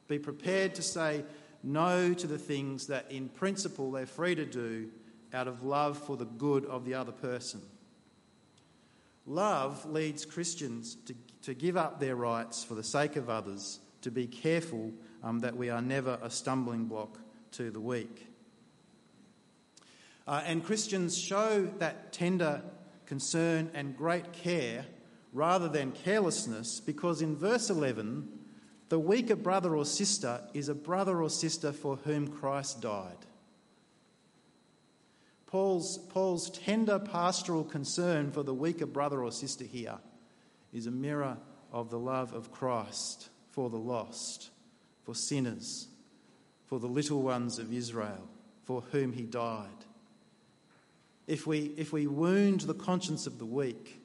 Be 0.08 0.18
prepared 0.18 0.76
to 0.76 0.82
say 0.82 1.26
no 1.62 2.14
to 2.14 2.26
the 2.26 2.38
things 2.38 2.88
that 2.88 3.12
in 3.12 3.28
principle 3.28 3.92
they're 3.92 4.06
free 4.06 4.34
to 4.34 4.46
do 4.46 4.90
out 5.34 5.50
of 5.50 5.62
love 5.62 5.98
for 5.98 6.16
the 6.16 6.24
good 6.24 6.64
of 6.68 6.86
the 6.86 6.94
other 6.94 7.12
person. 7.12 7.60
Love 9.26 9.86
leads 9.86 10.24
Christians 10.24 10.96
to, 11.06 11.14
to 11.42 11.54
give 11.54 11.76
up 11.76 12.00
their 12.00 12.16
rights 12.16 12.64
for 12.64 12.76
the 12.76 12.82
sake 12.82 13.18
of 13.18 13.30
others, 13.30 13.82
to 14.04 14.10
be 14.10 14.26
careful 14.26 14.94
um, 15.22 15.42
that 15.42 15.58
we 15.58 15.70
are 15.70 15.82
never 15.82 16.18
a 16.22 16.30
stumbling 16.30 16.86
block 16.86 17.20
to 17.52 17.72
the 17.72 17.82
weak. 17.82 18.26
Uh, 20.26 20.42
and 20.46 20.64
Christians 20.64 21.18
show 21.18 21.68
that 21.80 22.14
tender 22.14 22.62
concern 23.06 23.70
and 23.74 23.98
great 23.98 24.32
care 24.32 24.86
rather 25.34 25.68
than 25.68 25.92
carelessness 25.92 26.80
because 26.80 27.22
in 27.22 27.36
verse 27.36 27.70
11, 27.70 28.28
the 28.90 29.00
weaker 29.00 29.36
brother 29.36 29.76
or 29.76 29.86
sister 29.86 30.42
is 30.54 30.70
a 30.70 30.76
brother 30.76 31.22
or 31.22 31.30
sister 31.30 31.72
for 31.72 31.96
whom 31.98 32.28
Christ 32.28 32.82
died. 32.82 33.18
Paul's, 35.48 35.98
Paul's 36.10 36.50
tender 36.50 37.00
pastoral 37.00 37.64
concern 37.64 38.32
for 38.32 38.44
the 38.44 38.54
weaker 38.54 38.86
brother 38.86 39.24
or 39.24 39.32
sister 39.32 39.66
here 39.66 39.98
is 40.72 40.88
a 40.88 40.92
mirror 40.92 41.38
of 41.72 41.90
the 41.90 42.00
love 42.00 42.34
of 42.34 42.52
Christ 42.52 43.30
for 43.52 43.70
the 43.70 43.78
lost, 43.78 44.50
for 45.04 45.14
sinners, 45.14 45.88
for 46.66 46.80
the 46.80 46.88
little 46.88 47.22
ones 47.22 47.60
of 47.60 47.74
Israel, 47.74 48.28
for 48.64 48.82
whom 48.92 49.14
he 49.14 49.24
died. 49.24 49.68
If 51.28 51.46
we, 51.48 51.74
if 51.78 51.94
we 51.94 52.08
wound 52.08 52.62
the 52.62 52.74
conscience 52.74 53.28
of 53.28 53.38
the 53.38 53.46
weak, 53.46 54.03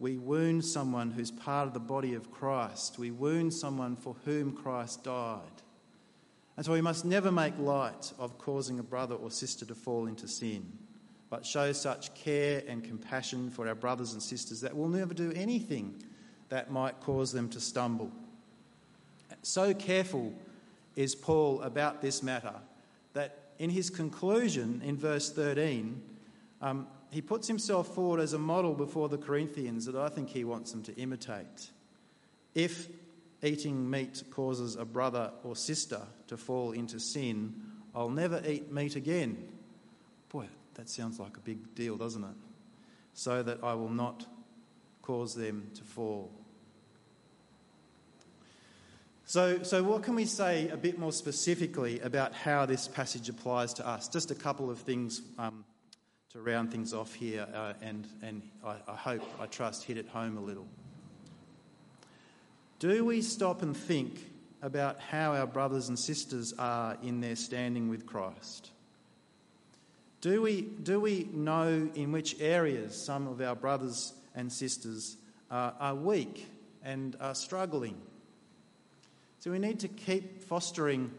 we 0.00 0.16
wound 0.16 0.64
someone 0.64 1.10
who's 1.10 1.30
part 1.30 1.68
of 1.68 1.74
the 1.74 1.78
body 1.78 2.14
of 2.14 2.32
Christ. 2.32 2.98
We 2.98 3.10
wound 3.10 3.52
someone 3.52 3.96
for 3.96 4.16
whom 4.24 4.52
Christ 4.52 5.04
died. 5.04 5.42
And 6.56 6.64
so 6.64 6.72
we 6.72 6.80
must 6.80 7.04
never 7.04 7.30
make 7.30 7.56
light 7.58 8.12
of 8.18 8.38
causing 8.38 8.78
a 8.78 8.82
brother 8.82 9.14
or 9.14 9.30
sister 9.30 9.66
to 9.66 9.74
fall 9.74 10.06
into 10.06 10.26
sin, 10.26 10.72
but 11.28 11.44
show 11.44 11.72
such 11.72 12.14
care 12.14 12.62
and 12.66 12.82
compassion 12.82 13.50
for 13.50 13.68
our 13.68 13.74
brothers 13.74 14.14
and 14.14 14.22
sisters 14.22 14.62
that 14.62 14.74
we'll 14.74 14.88
never 14.88 15.14
do 15.14 15.32
anything 15.36 16.02
that 16.48 16.70
might 16.70 16.98
cause 17.00 17.30
them 17.30 17.48
to 17.50 17.60
stumble. 17.60 18.10
So 19.42 19.74
careful 19.74 20.32
is 20.96 21.14
Paul 21.14 21.60
about 21.62 22.00
this 22.00 22.22
matter 22.22 22.54
that 23.12 23.38
in 23.58 23.68
his 23.68 23.90
conclusion 23.90 24.80
in 24.84 24.96
verse 24.96 25.30
13, 25.30 26.02
um, 26.62 26.86
he 27.10 27.20
puts 27.20 27.48
himself 27.48 27.94
forward 27.94 28.20
as 28.20 28.32
a 28.32 28.38
model 28.38 28.74
before 28.74 29.08
the 29.08 29.18
Corinthians 29.18 29.86
that 29.86 29.96
I 29.96 30.08
think 30.08 30.28
he 30.28 30.44
wants 30.44 30.70
them 30.72 30.82
to 30.84 30.94
imitate. 30.96 31.70
If 32.54 32.88
eating 33.42 33.88
meat 33.88 34.22
causes 34.30 34.76
a 34.76 34.84
brother 34.84 35.32
or 35.42 35.56
sister 35.56 36.00
to 36.28 36.36
fall 36.36 36.72
into 36.72 37.00
sin, 37.00 37.54
I'll 37.94 38.10
never 38.10 38.40
eat 38.46 38.72
meat 38.72 38.96
again. 38.96 39.48
Boy, 40.28 40.46
that 40.74 40.88
sounds 40.88 41.18
like 41.18 41.36
a 41.36 41.40
big 41.40 41.74
deal, 41.74 41.96
doesn't 41.96 42.22
it? 42.22 42.36
So 43.14 43.42
that 43.42 43.64
I 43.64 43.74
will 43.74 43.90
not 43.90 44.26
cause 45.02 45.34
them 45.34 45.70
to 45.74 45.82
fall. 45.82 46.30
So, 49.24 49.62
so, 49.62 49.82
what 49.84 50.02
can 50.02 50.16
we 50.16 50.24
say 50.24 50.68
a 50.70 50.76
bit 50.76 50.98
more 50.98 51.12
specifically 51.12 52.00
about 52.00 52.34
how 52.34 52.66
this 52.66 52.88
passage 52.88 53.28
applies 53.28 53.72
to 53.74 53.86
us? 53.86 54.08
Just 54.08 54.32
a 54.32 54.34
couple 54.34 54.70
of 54.70 54.80
things 54.80 55.22
um, 55.38 55.64
to 56.32 56.40
round 56.40 56.70
things 56.70 56.94
off 56.94 57.12
here, 57.12 57.44
uh, 57.52 57.72
and, 57.82 58.06
and 58.22 58.40
I, 58.64 58.76
I 58.86 58.94
hope, 58.94 59.22
I 59.40 59.46
trust, 59.46 59.82
hit 59.82 59.96
it 59.96 60.06
home 60.08 60.36
a 60.36 60.40
little. 60.40 60.66
Do 62.78 63.04
we 63.04 63.20
stop 63.20 63.62
and 63.62 63.76
think 63.76 64.30
about 64.62 65.00
how 65.00 65.34
our 65.34 65.46
brothers 65.46 65.88
and 65.88 65.98
sisters 65.98 66.54
are 66.56 66.96
in 67.02 67.20
their 67.20 67.34
standing 67.34 67.88
with 67.88 68.06
Christ? 68.06 68.70
Do 70.20 70.40
we, 70.40 70.62
do 70.62 71.00
we 71.00 71.28
know 71.32 71.90
in 71.94 72.12
which 72.12 72.40
areas 72.40 72.94
some 72.94 73.26
of 73.26 73.40
our 73.40 73.56
brothers 73.56 74.12
and 74.34 74.52
sisters 74.52 75.16
are, 75.50 75.74
are 75.80 75.94
weak 75.96 76.46
and 76.84 77.16
are 77.20 77.34
struggling? 77.34 78.00
So 79.40 79.50
we 79.50 79.58
need 79.58 79.80
to 79.80 79.88
keep 79.88 80.42
fostering 80.42 81.10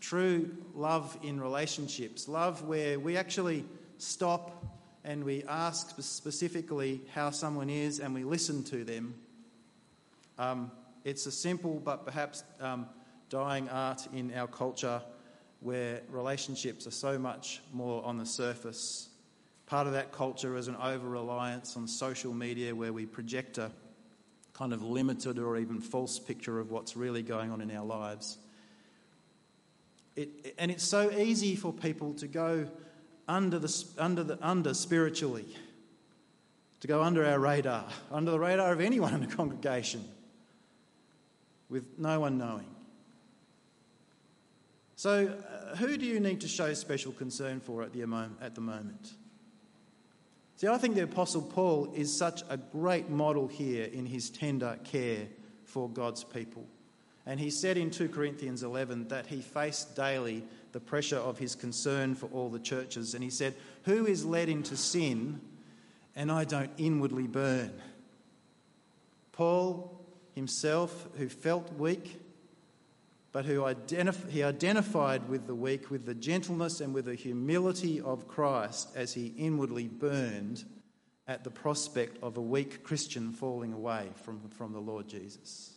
true 0.00 0.50
love 0.74 1.16
in 1.22 1.40
relationships, 1.40 2.26
love 2.26 2.64
where 2.64 2.98
we 2.98 3.16
actually 3.16 3.64
stop 4.02 4.64
and 5.04 5.24
we 5.24 5.44
ask 5.44 6.00
specifically 6.02 7.00
how 7.14 7.30
someone 7.30 7.70
is 7.70 8.00
and 8.00 8.14
we 8.14 8.24
listen 8.24 8.62
to 8.64 8.84
them. 8.84 9.14
Um, 10.38 10.70
it's 11.04 11.26
a 11.26 11.32
simple 11.32 11.80
but 11.82 12.04
perhaps 12.04 12.44
um, 12.60 12.86
dying 13.28 13.68
art 13.68 14.06
in 14.12 14.34
our 14.34 14.46
culture 14.46 15.02
where 15.60 16.00
relationships 16.10 16.86
are 16.86 16.92
so 16.92 17.18
much 17.18 17.60
more 17.72 18.04
on 18.04 18.18
the 18.18 18.26
surface. 18.26 19.08
Part 19.66 19.86
of 19.86 19.92
that 19.92 20.12
culture 20.12 20.56
is 20.56 20.68
an 20.68 20.76
over 20.76 21.08
reliance 21.08 21.76
on 21.76 21.86
social 21.86 22.34
media 22.34 22.74
where 22.74 22.92
we 22.92 23.06
project 23.06 23.58
a 23.58 23.70
kind 24.52 24.72
of 24.72 24.82
limited 24.82 25.38
or 25.38 25.56
even 25.56 25.80
false 25.80 26.18
picture 26.18 26.58
of 26.58 26.70
what's 26.70 26.96
really 26.96 27.22
going 27.22 27.50
on 27.50 27.60
in 27.60 27.70
our 27.74 27.84
lives. 27.84 28.36
It, 30.16 30.54
and 30.58 30.70
it's 30.70 30.84
so 30.84 31.10
easy 31.10 31.56
for 31.56 31.72
people 31.72 32.14
to 32.14 32.26
go 32.26 32.68
under, 33.30 33.60
the, 33.60 33.84
under, 33.96 34.24
the, 34.24 34.38
under 34.42 34.74
spiritually, 34.74 35.46
to 36.80 36.88
go 36.88 37.02
under 37.02 37.24
our 37.24 37.38
radar, 37.38 37.86
under 38.10 38.32
the 38.32 38.38
radar 38.38 38.72
of 38.72 38.80
anyone 38.80 39.14
in 39.14 39.20
the 39.20 39.34
congregation, 39.34 40.04
with 41.68 41.86
no 41.96 42.18
one 42.18 42.36
knowing. 42.38 42.66
So, 44.96 45.28
uh, 45.28 45.76
who 45.76 45.96
do 45.96 46.04
you 46.04 46.18
need 46.18 46.40
to 46.40 46.48
show 46.48 46.74
special 46.74 47.12
concern 47.12 47.60
for 47.60 47.82
at 47.82 47.92
the, 47.92 48.02
at 48.42 48.54
the 48.56 48.60
moment? 48.60 49.12
See, 50.56 50.66
I 50.66 50.76
think 50.76 50.96
the 50.96 51.04
Apostle 51.04 51.42
Paul 51.42 51.92
is 51.94 52.14
such 52.14 52.42
a 52.50 52.56
great 52.56 53.08
model 53.08 53.46
here 53.46 53.84
in 53.84 54.06
his 54.06 54.28
tender 54.28 54.76
care 54.84 55.28
for 55.64 55.88
God's 55.88 56.24
people. 56.24 56.66
And 57.26 57.38
he 57.38 57.50
said 57.50 57.78
in 57.78 57.90
2 57.90 58.08
Corinthians 58.08 58.64
11 58.64 59.08
that 59.08 59.26
he 59.26 59.40
faced 59.40 59.94
daily 59.94 60.42
the 60.72 60.80
pressure 60.80 61.18
of 61.18 61.38
his 61.38 61.54
concern 61.54 62.14
for 62.14 62.26
all 62.26 62.48
the 62.48 62.58
churches. 62.58 63.14
And 63.14 63.22
he 63.22 63.30
said, 63.30 63.54
Who 63.84 64.06
is 64.06 64.24
led 64.24 64.48
into 64.48 64.76
sin 64.76 65.40
and 66.14 66.30
I 66.30 66.44
don't 66.44 66.70
inwardly 66.78 67.26
burn? 67.26 67.72
Paul 69.32 70.00
himself, 70.34 71.08
who 71.16 71.28
felt 71.28 71.72
weak, 71.74 72.20
but 73.32 73.44
who 73.44 73.60
identif- 73.60 74.28
he 74.28 74.42
identified 74.42 75.28
with 75.28 75.46
the 75.46 75.54
weak 75.54 75.90
with 75.90 76.04
the 76.04 76.14
gentleness 76.14 76.80
and 76.80 76.92
with 76.92 77.04
the 77.04 77.14
humility 77.14 78.00
of 78.00 78.26
Christ 78.26 78.88
as 78.96 79.14
he 79.14 79.32
inwardly 79.36 79.86
burned 79.86 80.64
at 81.28 81.44
the 81.44 81.50
prospect 81.50 82.20
of 82.22 82.36
a 82.36 82.42
weak 82.42 82.82
Christian 82.82 83.32
falling 83.32 83.72
away 83.72 84.08
from, 84.24 84.48
from 84.50 84.72
the 84.72 84.80
Lord 84.80 85.06
Jesus. 85.06 85.74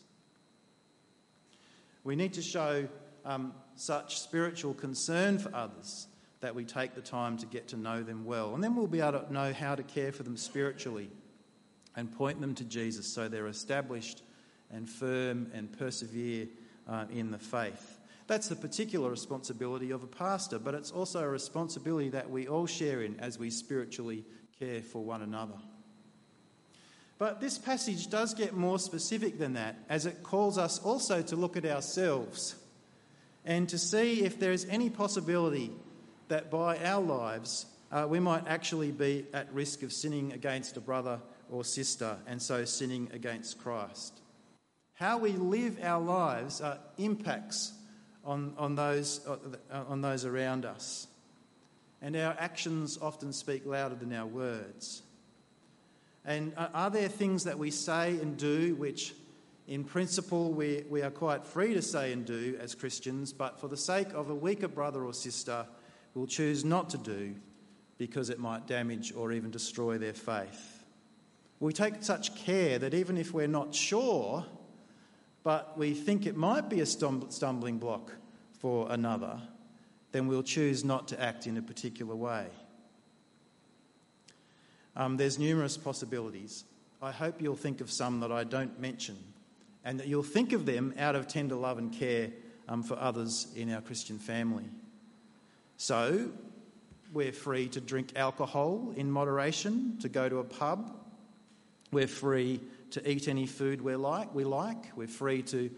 We 2.03 2.15
need 2.15 2.33
to 2.33 2.41
show 2.41 2.87
um, 3.25 3.53
such 3.75 4.19
spiritual 4.19 4.73
concern 4.73 5.37
for 5.37 5.53
others 5.55 6.07
that 6.41 6.53
we 6.53 6.65
take 6.65 6.93
the 6.93 7.01
time 7.01 7.37
to 7.37 7.45
get 7.45 7.69
to 7.69 7.77
know 7.77 8.03
them 8.03 8.25
well. 8.25 8.53
And 8.53 8.63
then 8.63 8.75
we'll 8.75 8.87
be 8.87 8.99
able 8.99 9.19
to 9.19 9.33
know 9.33 9.53
how 9.53 9.75
to 9.75 9.83
care 9.83 10.11
for 10.11 10.23
them 10.23 10.35
spiritually 10.35 11.09
and 11.95 12.11
point 12.11 12.41
them 12.41 12.53
to 12.55 12.65
Jesus 12.65 13.07
so 13.07 13.27
they're 13.29 13.47
established 13.47 14.23
and 14.71 14.89
firm 14.89 15.49
and 15.53 15.71
persevere 15.77 16.47
uh, 16.87 17.05
in 17.11 17.31
the 17.31 17.37
faith. 17.37 17.99
That's 18.27 18.47
the 18.47 18.55
particular 18.55 19.09
responsibility 19.09 19.91
of 19.91 20.03
a 20.03 20.07
pastor, 20.07 20.59
but 20.59 20.73
it's 20.73 20.91
also 20.91 21.19
a 21.21 21.27
responsibility 21.27 22.09
that 22.09 22.29
we 22.29 22.47
all 22.47 22.65
share 22.65 23.03
in 23.03 23.19
as 23.19 23.37
we 23.37 23.49
spiritually 23.49 24.25
care 24.59 24.81
for 24.81 25.03
one 25.03 25.21
another. 25.21 25.57
But 27.19 27.39
this 27.39 27.57
passage 27.57 28.09
does 28.09 28.33
get 28.33 28.53
more 28.53 28.79
specific 28.79 29.37
than 29.37 29.53
that, 29.53 29.77
as 29.87 30.05
it 30.05 30.23
calls 30.23 30.57
us 30.57 30.79
also 30.79 31.21
to 31.21 31.35
look 31.35 31.55
at 31.55 31.65
ourselves 31.65 32.55
and 33.45 33.67
to 33.69 33.77
see 33.77 34.23
if 34.23 34.39
there 34.39 34.51
is 34.51 34.65
any 34.69 34.89
possibility 34.89 35.71
that 36.27 36.49
by 36.49 36.77
our 36.79 37.01
lives 37.01 37.65
uh, 37.91 38.07
we 38.09 38.19
might 38.19 38.47
actually 38.47 38.91
be 38.91 39.25
at 39.33 39.53
risk 39.53 39.83
of 39.83 39.93
sinning 39.93 40.33
against 40.33 40.77
a 40.77 40.81
brother 40.81 41.19
or 41.51 41.63
sister 41.63 42.17
and 42.25 42.41
so 42.41 42.65
sinning 42.65 43.09
against 43.13 43.59
Christ. 43.59 44.21
How 44.93 45.17
we 45.17 45.33
live 45.33 45.79
our 45.83 46.01
lives 46.01 46.61
uh, 46.61 46.77
impacts 46.97 47.73
on, 48.23 48.53
on, 48.57 48.75
those, 48.75 49.25
uh, 49.27 49.83
on 49.87 50.01
those 50.01 50.25
around 50.25 50.65
us. 50.65 51.07
And 52.01 52.15
our 52.15 52.35
actions 52.39 52.97
often 53.01 53.31
speak 53.31 53.65
louder 53.65 53.95
than 53.95 54.13
our 54.13 54.25
words. 54.25 55.03
And 56.25 56.53
uh, 56.57 56.69
are 56.73 56.89
there 56.89 57.09
things 57.09 57.43
that 57.43 57.59
we 57.59 57.69
say 57.71 58.11
and 58.11 58.37
do 58.37 58.75
which, 58.75 59.13
in 59.67 59.83
principle, 59.83 60.51
we, 60.51 60.83
we 60.89 61.01
are 61.01 61.11
quite 61.11 61.45
free 61.45 61.73
to 61.73 61.81
say 61.81 62.11
and 62.11 62.25
do 62.25 62.57
as 62.59 62.75
Christians, 62.75 63.31
but 63.31 63.59
for 63.59 63.67
the 63.67 63.77
sake 63.77 64.13
of 64.13 64.29
a 64.29 64.35
weaker 64.35 64.67
brother 64.67 65.05
or 65.05 65.13
sister, 65.13 65.65
we'll 66.13 66.27
choose 66.27 66.65
not 66.65 66.89
to 66.91 66.97
do 66.97 67.35
because 67.97 68.29
it 68.29 68.39
might 68.39 68.67
damage 68.67 69.13
or 69.15 69.31
even 69.31 69.51
destroy 69.51 69.97
their 69.97 70.13
faith? 70.13 70.83
We 71.59 71.71
take 71.71 72.03
such 72.03 72.35
care 72.35 72.77
that 72.79 72.93
even 72.93 73.17
if 73.17 73.33
we're 73.33 73.47
not 73.47 73.73
sure 73.73 74.45
but 75.43 75.77
we 75.77 75.93
think 75.93 76.25
it 76.25 76.37
might 76.37 76.69
be 76.69 76.79
a 76.79 76.85
stumbling 76.85 77.77
block 77.77 78.13
for 78.59 78.87
another, 78.89 79.41
then 80.13 80.27
we'll 80.27 80.43
choose 80.43 80.83
not 80.83 81.09
to 81.09 81.21
act 81.21 81.47
in 81.47 81.57
a 81.57 81.61
particular 81.61 82.15
way. 82.15 82.47
Um, 84.95 85.17
there's 85.17 85.37
numerous 85.37 85.75
possibilities. 85.75 86.63
I 87.01 87.11
hope 87.11 87.41
you'll 87.41 87.55
think 87.57 87.81
of 87.81 87.91
some 87.91 88.21
that 88.21 88.31
I 88.31 88.45
don't 88.45 88.79
mention 88.79 89.17
and 89.83 89.99
that 89.99 90.07
you'll 90.07 90.23
think 90.23 90.53
of 90.53 90.65
them 90.65 90.93
out 90.97 91.15
of 91.15 91.27
tender 91.27 91.55
love 91.55 91.77
and 91.77 91.91
care 91.91 92.29
um, 92.67 92.83
for 92.83 92.97
others 92.97 93.47
in 93.55 93.71
our 93.73 93.81
Christian 93.81 94.19
family. 94.19 94.65
So, 95.77 96.29
we're 97.11 97.31
free 97.31 97.67
to 97.69 97.81
drink 97.81 98.13
alcohol 98.15 98.93
in 98.95 99.11
moderation, 99.11 99.97
to 100.01 100.09
go 100.09 100.27
to 100.27 100.39
a 100.39 100.43
pub. 100.43 100.95
We're 101.91 102.07
free 102.07 102.59
to 102.91 103.09
eat 103.09 103.27
any 103.27 103.45
food 103.45 103.81
we 103.81 103.95
like. 103.95 104.33
We 104.33 104.45
like. 104.45 104.95
We're 104.95 105.07
free 105.07 105.43
to 105.43 105.69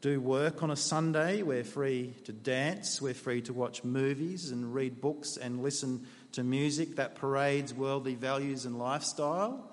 do 0.00 0.20
work 0.20 0.62
on 0.62 0.70
a 0.70 0.76
Sunday. 0.76 1.42
We're 1.42 1.64
free 1.64 2.14
to 2.24 2.32
dance. 2.32 3.02
We're 3.02 3.14
free 3.14 3.42
to 3.42 3.52
watch 3.52 3.84
movies 3.84 4.50
and 4.50 4.74
read 4.74 5.00
books 5.00 5.36
and 5.36 5.62
listen 5.62 6.06
to 6.32 6.44
music 6.44 6.96
that 6.96 7.16
parades 7.16 7.74
worldly 7.74 8.14
values 8.14 8.64
and 8.64 8.78
lifestyle. 8.78 9.68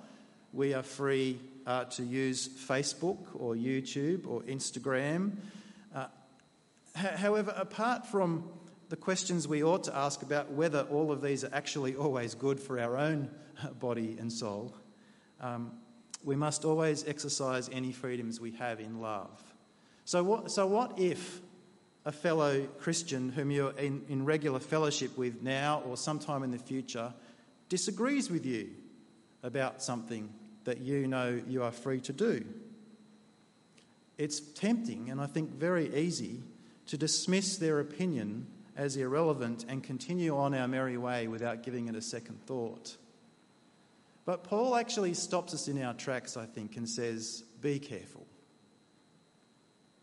We 0.52 0.74
are 0.74 0.84
free 0.84 1.40
uh, 1.66 1.86
to 1.86 2.04
use 2.04 2.48
Facebook 2.48 3.20
or 3.34 3.56
YouTube 3.56 4.28
or 4.28 4.42
Instagram. 4.44 5.32
Uh, 5.94 6.08
however, 6.96 7.54
apart 7.58 8.06
from 8.06 8.50
the 8.90 8.96
questions 8.96 9.48
we 9.48 9.64
ought 9.64 9.84
to 9.84 9.96
ask 9.96 10.22
about 10.22 10.52
whether 10.52 10.82
all 10.82 11.12
of 11.12 11.22
these 11.22 11.44
are 11.44 11.50
actually 11.54 11.96
always 11.96 12.36
good 12.36 12.60
for 12.60 12.80
our 12.80 12.98
own 12.98 13.30
body 13.80 14.16
and 14.20 14.32
soul, 14.32 14.74
um, 15.42 15.72
we 16.24 16.36
must 16.36 16.66
always 16.66 17.08
exercise 17.08 17.70
any 17.72 17.92
freedoms 17.92 18.40
we 18.40 18.52
have 18.52 18.80
in 18.80 19.02
love. 19.02 19.44
So, 20.06 20.24
what, 20.24 20.52
so 20.52 20.68
what 20.68 21.00
if 21.00 21.42
a 22.06 22.12
fellow 22.12 22.68
Christian 22.80 23.30
whom 23.30 23.50
you're 23.50 23.72
in, 23.72 24.04
in 24.08 24.26
regular 24.26 24.60
fellowship 24.60 25.18
with 25.18 25.42
now 25.42 25.82
or 25.88 25.98
sometime 25.98 26.44
in 26.44 26.52
the 26.52 26.60
future 26.60 27.12
disagrees 27.70 28.30
with 28.30 28.46
you 28.46 28.70
about 29.42 29.82
something 29.82 30.30
that 30.66 30.82
you 30.82 31.08
know 31.08 31.42
you 31.48 31.64
are 31.64 31.72
free 31.72 32.00
to 32.02 32.14
do? 32.14 32.46
It's 34.18 34.40
tempting 34.40 35.10
and 35.10 35.20
I 35.20 35.28
think 35.28 35.52
very 35.52 35.94
easy 35.96 36.42
to 36.88 36.98
dismiss 36.98 37.58
their 37.58 37.80
opinion 37.80 38.48
as 38.76 38.98
irrelevant 38.98 39.66
and 39.68 39.84
continue 39.84 40.38
on 40.38 40.54
our 40.54 40.68
merry 40.68 40.98
way 40.98 41.28
without 41.28 41.64
giving 41.64 41.88
it 41.88 41.96
a 41.96 42.02
second 42.02 42.46
thought. 42.46 42.98
But 44.26 44.44
Paul 44.44 44.76
actually 44.76 45.14
stops 45.14 45.54
us 45.54 45.68
in 45.68 45.82
our 45.82 45.94
tracks, 45.94 46.36
I 46.36 46.46
think, 46.46 46.78
and 46.78 46.90
says, 46.90 47.44
Be 47.62 47.80
careful. 47.80 48.26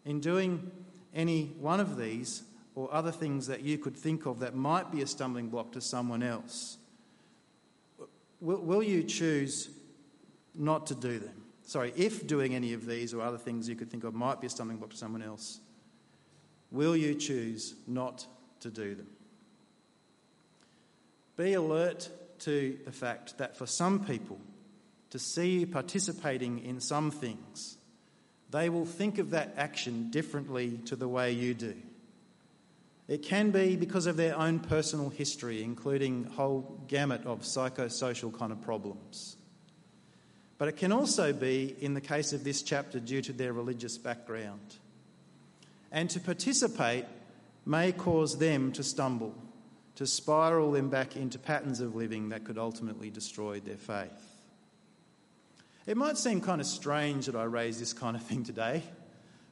In 0.05 0.20
doing 0.20 0.70
any 1.14 1.46
one 1.59 1.81
of 1.81 1.96
these 1.96 2.42
or 2.75 2.92
other 2.92 3.12
things 3.12 3.48
that 3.48 3.62
you 3.62 3.79
could 3.79 3.96
think 3.96 4.27
of 4.27 4.40
that 4.40 4.55
might 4.55 4.90
be 4.90 5.03
a 5.03 5.07
stumbling 5.07 5.48
block 5.48 5.72
to 5.72 5.81
someone 5.81 6.22
else, 6.22 6.79
will, 8.40 8.83
you 8.83 9.03
choose 9.03 9.68
not 10.55 10.87
to 10.88 10.95
do 10.95 11.19
them? 11.19 11.35
Sorry, 11.65 11.93
if 11.97 12.27
doing 12.27 12.55
any 12.55 12.73
of 12.73 12.87
these 12.87 13.15
or 13.15 13.23
other 13.23 13.38
things 13.38 13.69
you 13.69 13.77
could 13.77 13.91
think 13.91 14.05
of 14.05 14.15
might 14.15 14.41
be 14.41 14.47
a 14.47 14.51
stumbling 14.51 14.79
block 14.79 14.91
to 14.91 14.97
someone 14.97 15.23
else, 15.23 15.61
will 16.71 16.97
you 16.97 17.15
choose 17.15 17.75
not 17.87 18.27
to 18.61 18.71
do 18.71 18.95
them? 18.95 19.07
Be 21.37 21.55
alert 21.55 22.09
to 22.41 22.79
the 22.85 22.93
fact 22.93 23.38
that 23.38 23.57
for 23.57 23.67
some 23.67 24.05
people, 24.05 24.38
to 25.11 25.19
see 25.19 25.61
you 25.61 25.67
participating 25.67 26.65
in 26.65 26.81
some 26.81 27.11
things, 27.11 27.77
they 28.51 28.69
will 28.69 28.87
think 28.87 29.19
of 29.19 29.31
that 29.31 29.55
action 29.57 30.11
differently 30.11 30.79
to 30.87 30.97
the 30.97 31.09
way 31.09 31.33
you 31.33 31.55
do. 31.55 31.75
It 33.09 33.23
can 33.23 33.51
be 33.51 33.77
because 33.77 34.07
of 34.07 34.17
their 34.17 34.37
own 34.37 34.61
personal 34.61 35.11
history, 35.11 35.62
including 35.62 36.25
whole 36.25 36.81
gamut 36.88 37.27
of 37.27 37.43
psychosocial 37.43 38.37
kind 38.37 38.53
of 38.53 38.62
problems. 38.62 39.37
But 40.62 40.68
it 40.68 40.77
can 40.77 40.92
also 40.92 41.33
be, 41.33 41.75
in 41.81 41.94
the 41.94 42.01
case 42.01 42.33
of 42.33 42.44
this 42.44 42.62
chapter, 42.62 43.01
due 43.01 43.20
to 43.22 43.33
their 43.33 43.53
religious 43.53 43.98
background. 43.98 44.77
And 45.90 46.09
to 46.11 46.20
participate 46.20 47.05
may 47.66 47.90
cause 47.90 48.38
them 48.38 48.70
to 48.75 48.85
stumble, 48.85 49.35
to 49.96 50.07
spiral 50.07 50.70
them 50.70 50.88
back 50.88 51.16
into 51.16 51.37
patterns 51.37 51.81
of 51.81 51.96
living 51.96 52.29
that 52.29 52.44
could 52.44 52.59
ultimately 52.59 53.11
destroy 53.11 53.59
their 53.59 53.77
faith. 53.77 54.12
It 55.85 55.96
might 55.96 56.16
seem 56.16 56.40
kind 56.40 56.61
of 56.61 56.68
strange 56.68 57.27
that 57.27 57.35
I 57.35 57.42
raise 57.42 57.81
this 57.81 57.92
kind 57.92 58.14
of 58.14 58.22
thing 58.22 58.44
today, 58.44 58.85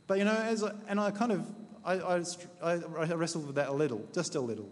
but 0.06 0.18
you 0.18 0.24
know, 0.24 0.36
as 0.36 0.62
I, 0.62 0.74
and 0.86 1.00
I 1.00 1.10
kind 1.10 1.32
of 1.32 1.44
I, 1.84 2.22
I, 2.62 2.74
I 2.74 3.14
wrestled 3.14 3.48
with 3.48 3.56
that 3.56 3.70
a 3.70 3.72
little, 3.72 4.06
just 4.14 4.36
a 4.36 4.40
little. 4.40 4.70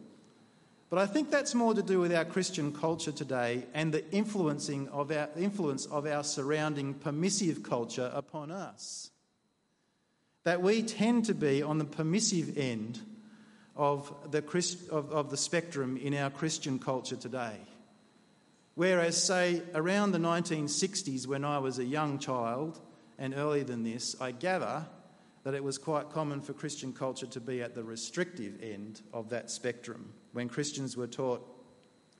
But 0.90 0.98
I 0.98 1.06
think 1.06 1.30
that's 1.30 1.54
more 1.54 1.74
to 1.74 1.82
do 1.82 2.00
with 2.00 2.14
our 2.14 2.24
Christian 2.24 2.72
culture 2.72 3.12
today 3.12 3.66
and 3.74 3.92
the 3.92 4.10
influencing 4.10 4.88
of 4.88 5.10
our 5.10 5.28
influence 5.36 5.84
of 5.86 6.06
our 6.06 6.24
surrounding 6.24 6.94
permissive 6.94 7.62
culture 7.62 8.10
upon 8.14 8.50
us. 8.50 9.10
That 10.44 10.62
we 10.62 10.82
tend 10.82 11.26
to 11.26 11.34
be 11.34 11.62
on 11.62 11.78
the 11.78 11.84
permissive 11.84 12.56
end 12.56 13.00
of 13.76 14.12
the, 14.30 14.40
Christ, 14.40 14.88
of, 14.88 15.12
of 15.12 15.30
the 15.30 15.36
spectrum 15.36 15.98
in 15.98 16.14
our 16.14 16.30
Christian 16.30 16.78
culture 16.78 17.16
today. 17.16 17.56
Whereas, 18.74 19.22
say, 19.22 19.62
around 19.74 20.12
the 20.12 20.18
1960s, 20.18 21.26
when 21.26 21.44
I 21.44 21.58
was 21.58 21.78
a 21.78 21.84
young 21.84 22.18
child, 22.18 22.80
and 23.18 23.34
earlier 23.34 23.64
than 23.64 23.82
this, 23.82 24.16
I 24.20 24.30
gather 24.30 24.86
that 25.42 25.54
it 25.54 25.64
was 25.64 25.78
quite 25.78 26.10
common 26.10 26.40
for 26.40 26.52
Christian 26.52 26.92
culture 26.92 27.26
to 27.26 27.40
be 27.40 27.62
at 27.62 27.74
the 27.74 27.82
restrictive 27.82 28.62
end 28.62 29.02
of 29.12 29.30
that 29.30 29.50
spectrum, 29.50 30.12
when 30.32 30.48
Christians 30.48 30.96
were 30.96 31.06
taught 31.06 31.46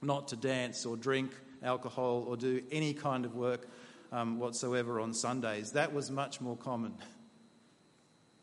not 0.03 0.29
to 0.29 0.37
dance 0.37 0.87
or 0.87 0.97
drink 0.97 1.33
alcohol 1.63 2.25
or 2.29 2.37
do 2.37 2.63
any 2.71 2.95
kind 2.95 3.25
of 3.25 3.35
work 3.35 3.69
um, 4.13 4.39
whatsoever 4.39 5.01
on 5.01 5.13
Sundays. 5.15 5.73
That 5.73 5.93
was 5.93 6.11
much 6.11 6.41
more 6.41 6.57
common. 6.57 6.95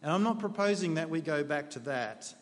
And 0.01 0.11
I'm 0.11 0.23
not 0.23 0.39
proposing 0.39 0.95
that 0.95 1.09
we 1.09 1.21
go 1.21 1.43
back 1.43 1.71
to 1.71 1.79
that. 1.79 2.33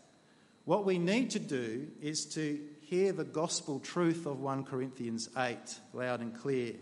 What 0.65 0.85
we 0.85 0.97
need 0.97 1.31
to 1.31 1.39
do 1.39 1.87
is 2.01 2.25
to 2.33 2.59
hear 2.81 3.11
the 3.11 3.23
gospel 3.23 3.79
truth 3.79 4.25
of 4.25 4.39
1 4.39 4.65
Corinthians 4.65 5.29
8 5.37 5.57
loud 5.93 6.21
and 6.21 6.37
clear. 6.37 6.73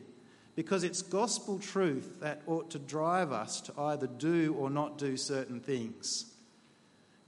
Because 0.55 0.83
it's 0.83 1.01
gospel 1.01 1.59
truth 1.59 2.19
that 2.19 2.41
ought 2.45 2.71
to 2.71 2.79
drive 2.79 3.31
us 3.31 3.61
to 3.61 3.79
either 3.79 4.07
do 4.07 4.55
or 4.59 4.69
not 4.69 4.97
do 4.97 5.15
certain 5.17 5.59
things. 5.59 6.30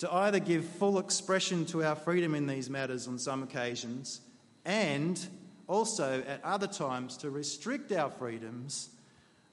To 0.04 0.14
either 0.14 0.42
give 0.42 0.66
full 0.66 1.00
expression 1.00 1.64
to 1.68 1.82
our 1.82 1.96
freedom 1.96 2.36
in 2.36 2.46
these 2.46 2.70
matters 2.70 3.08
on 3.08 3.18
some 3.18 3.42
occasions, 3.42 4.20
and 4.66 5.18
also 5.70 6.22
at 6.28 6.44
other 6.44 6.68
times 6.68 7.16
to 7.20 7.30
restrict 7.30 7.90
our 7.94 8.10
freedoms, 8.10 8.90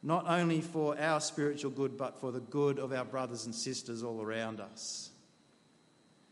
not 0.02 0.24
only 0.26 0.60
for 0.60 0.98
our 0.98 1.20
spiritual 1.20 1.70
good, 1.70 1.96
but 1.96 2.20
for 2.20 2.32
the 2.32 2.40
good 2.40 2.80
of 2.80 2.92
our 2.92 3.04
brothers 3.04 3.46
and 3.46 3.54
sisters 3.54 4.02
all 4.02 4.20
around 4.20 4.58
us. 4.58 5.10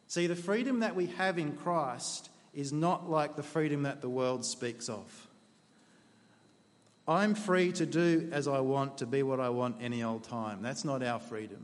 See, 0.09 0.27
the 0.27 0.35
freedom 0.35 0.81
that 0.81 0.97
we 0.97 1.07
have 1.07 1.39
in 1.39 1.53
Christ 1.53 2.29
is 2.53 2.73
not 2.73 3.09
like 3.09 3.37
the 3.37 3.45
freedom 3.45 3.85
that 3.85 4.01
the 4.01 4.09
world 4.09 4.45
speaks 4.45 4.89
of. 4.89 5.29
I'm 7.07 7.37
free 7.37 7.71
to 7.71 7.87
do 7.87 8.29
as 8.33 8.49
I 8.49 8.59
want, 8.59 8.99
to 8.99 9.07
be 9.07 9.23
what 9.23 9.39
I 9.39 9.51
want 9.51 9.77
any 9.81 10.03
old 10.03 10.25
time. 10.25 10.61
That's 10.61 10.85
not 10.85 11.05
our 11.05 11.21
freedom. 11.21 11.63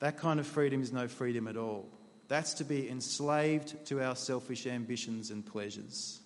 That 0.00 0.18
kind 0.18 0.38
of 0.38 0.46
freedom 0.46 0.80
is 0.80 0.92
no 0.92 1.08
freedom 1.08 1.48
at 1.48 1.56
all. 1.56 1.88
That's 2.28 2.54
to 2.54 2.64
be 2.64 2.88
enslaved 2.88 3.86
to 3.86 4.02
our 4.02 4.14
selfish 4.14 4.66
ambitions 4.66 5.30
and 5.30 5.44
pleasures. 5.44 6.20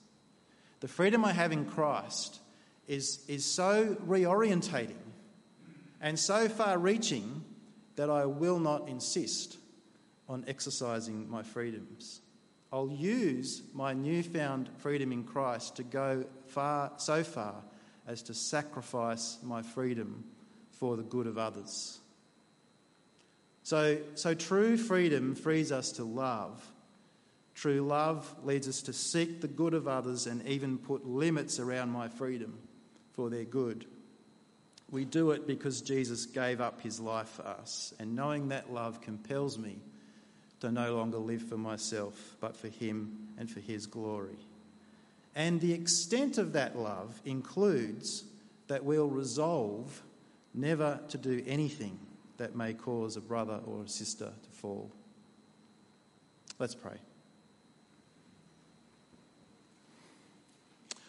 The 0.80 0.88
freedom 0.88 1.24
I 1.24 1.32
have 1.32 1.52
in 1.52 1.64
Christ 1.64 2.40
is, 2.88 3.24
is 3.28 3.44
so 3.44 3.96
reorientating 4.06 4.96
and 6.00 6.18
so 6.18 6.48
far 6.48 6.76
reaching 6.76 7.44
that 7.96 8.10
I 8.10 8.26
will 8.26 8.58
not 8.58 8.88
insist 8.88 9.56
on 10.28 10.44
exercising 10.48 11.30
my 11.30 11.42
freedoms. 11.42 12.20
I'll 12.72 12.90
use 12.90 13.62
my 13.74 13.92
newfound 13.92 14.70
freedom 14.78 15.12
in 15.12 15.24
Christ 15.24 15.76
to 15.76 15.82
go 15.82 16.24
far, 16.46 16.92
so 16.96 17.22
far 17.22 17.62
as 18.06 18.22
to 18.24 18.34
sacrifice 18.34 19.38
my 19.42 19.62
freedom 19.62 20.24
for 20.70 20.96
the 20.96 21.02
good 21.02 21.26
of 21.26 21.38
others. 21.38 22.00
So, 23.62 23.98
so 24.14 24.34
true 24.34 24.76
freedom 24.76 25.34
frees 25.34 25.70
us 25.70 25.92
to 25.92 26.04
love. 26.04 26.64
True 27.54 27.82
love 27.82 28.34
leads 28.44 28.66
us 28.68 28.82
to 28.82 28.92
seek 28.92 29.40
the 29.40 29.48
good 29.48 29.74
of 29.74 29.86
others 29.86 30.26
and 30.26 30.46
even 30.46 30.78
put 30.78 31.06
limits 31.06 31.60
around 31.60 31.90
my 31.90 32.08
freedom 32.08 32.58
for 33.12 33.30
their 33.30 33.44
good. 33.44 33.86
We 34.90 35.04
do 35.04 35.30
it 35.30 35.46
because 35.46 35.80
Jesus 35.80 36.26
gave 36.26 36.60
up 36.60 36.80
his 36.80 36.98
life 37.00 37.28
for 37.28 37.46
us, 37.46 37.94
and 37.98 38.16
knowing 38.16 38.48
that 38.48 38.72
love 38.72 39.00
compels 39.00 39.58
me 39.58 39.78
to 40.62 40.70
no 40.70 40.94
longer 40.94 41.18
live 41.18 41.42
for 41.42 41.56
myself, 41.56 42.36
but 42.40 42.56
for 42.56 42.68
Him 42.68 43.18
and 43.36 43.50
for 43.50 43.58
His 43.58 43.86
glory. 43.86 44.38
And 45.34 45.60
the 45.60 45.72
extent 45.72 46.38
of 46.38 46.52
that 46.52 46.78
love 46.78 47.20
includes 47.24 48.22
that 48.68 48.84
we'll 48.84 49.08
resolve 49.08 50.02
never 50.54 51.00
to 51.08 51.18
do 51.18 51.42
anything 51.48 51.98
that 52.42 52.56
may 52.56 52.74
cause 52.74 53.16
a 53.16 53.20
brother 53.20 53.60
or 53.64 53.84
a 53.84 53.88
sister 53.88 54.32
to 54.42 54.50
fall. 54.50 54.90
Let's 56.58 56.74
pray. 56.74 56.96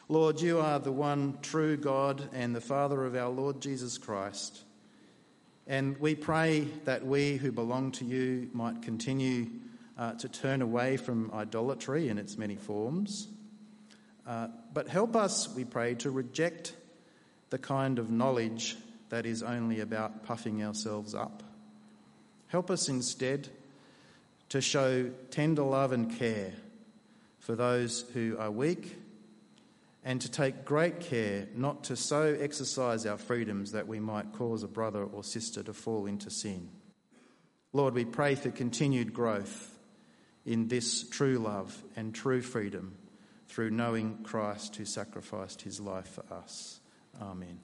Lord, 0.08 0.42
you 0.42 0.60
are 0.60 0.78
the 0.78 0.92
one 0.92 1.40
true 1.42 1.76
God 1.76 2.22
and 2.34 2.56
the 2.56 2.62
Father 2.62 3.04
of 3.04 3.16
our 3.16 3.30
Lord 3.30 3.62
Jesus 3.62 3.98
Christ. 3.98 4.62
And 5.66 5.98
we 5.98 6.14
pray 6.14 6.68
that 6.86 7.04
we 7.04 7.38
who 7.38 7.52
belong 7.52 7.94
to 7.94 8.06
you 8.06 8.52
might 8.54 8.84
continue 8.84 9.48
uh, 9.98 10.14
to 10.14 10.30
turn 10.30 10.62
away 10.62 10.98
from 10.98 11.32
idolatry 11.34 12.10
in 12.10 12.20
its 12.20 12.38
many 12.38 12.58
forms, 12.58 13.28
Uh, 14.28 14.50
but 14.72 14.88
help 14.88 15.16
us, 15.16 15.50
we 15.56 15.66
pray, 15.66 15.96
to 15.96 16.12
reject 16.12 16.76
the 17.50 17.58
kind 17.58 17.98
of 17.98 18.12
knowledge 18.12 18.78
that 19.14 19.28
is 19.28 19.44
only 19.44 19.80
about 19.80 20.26
puffing 20.26 20.64
ourselves 20.64 21.14
up. 21.14 21.44
Help 22.48 22.72
us 22.72 22.90
instead 22.90 23.48
to 24.50 24.60
show 24.60 25.12
tender 25.30 25.62
love 25.62 25.92
and 25.92 26.18
care 26.18 26.52
for 27.38 27.56
those 27.56 28.06
who 28.16 28.36
are 28.40 28.50
weak 28.50 28.98
and 30.04 30.20
to 30.20 30.32
take 30.32 30.66
great 30.66 31.00
care 31.00 31.48
not 31.56 31.84
to 31.84 31.96
so 31.96 32.36
exercise 32.42 33.06
our 33.06 33.20
freedoms 33.20 33.74
that 33.74 33.88
we 33.88 34.00
might 34.00 34.34
cause 34.34 34.64
a 34.64 34.68
brother 34.68 35.04
or 35.04 35.24
sister 35.24 35.62
to 35.62 35.74
fall 35.76 36.08
into 36.08 36.32
sin. 36.32 36.68
Lord, 37.72 37.94
we 37.94 38.06
pray 38.06 38.34
for 38.34 38.50
continued 38.50 39.14
growth 39.14 39.78
in 40.44 40.70
this 40.70 41.08
true 41.08 41.38
love 41.38 41.84
and 41.96 42.16
true 42.16 42.42
freedom 42.42 42.98
through 43.48 43.70
knowing 43.70 44.24
Christ 44.24 44.76
who 44.78 44.86
sacrificed 44.86 45.62
his 45.62 45.80
life 45.80 46.08
for 46.08 46.34
us. 46.34 46.80
Amen. 47.22 47.60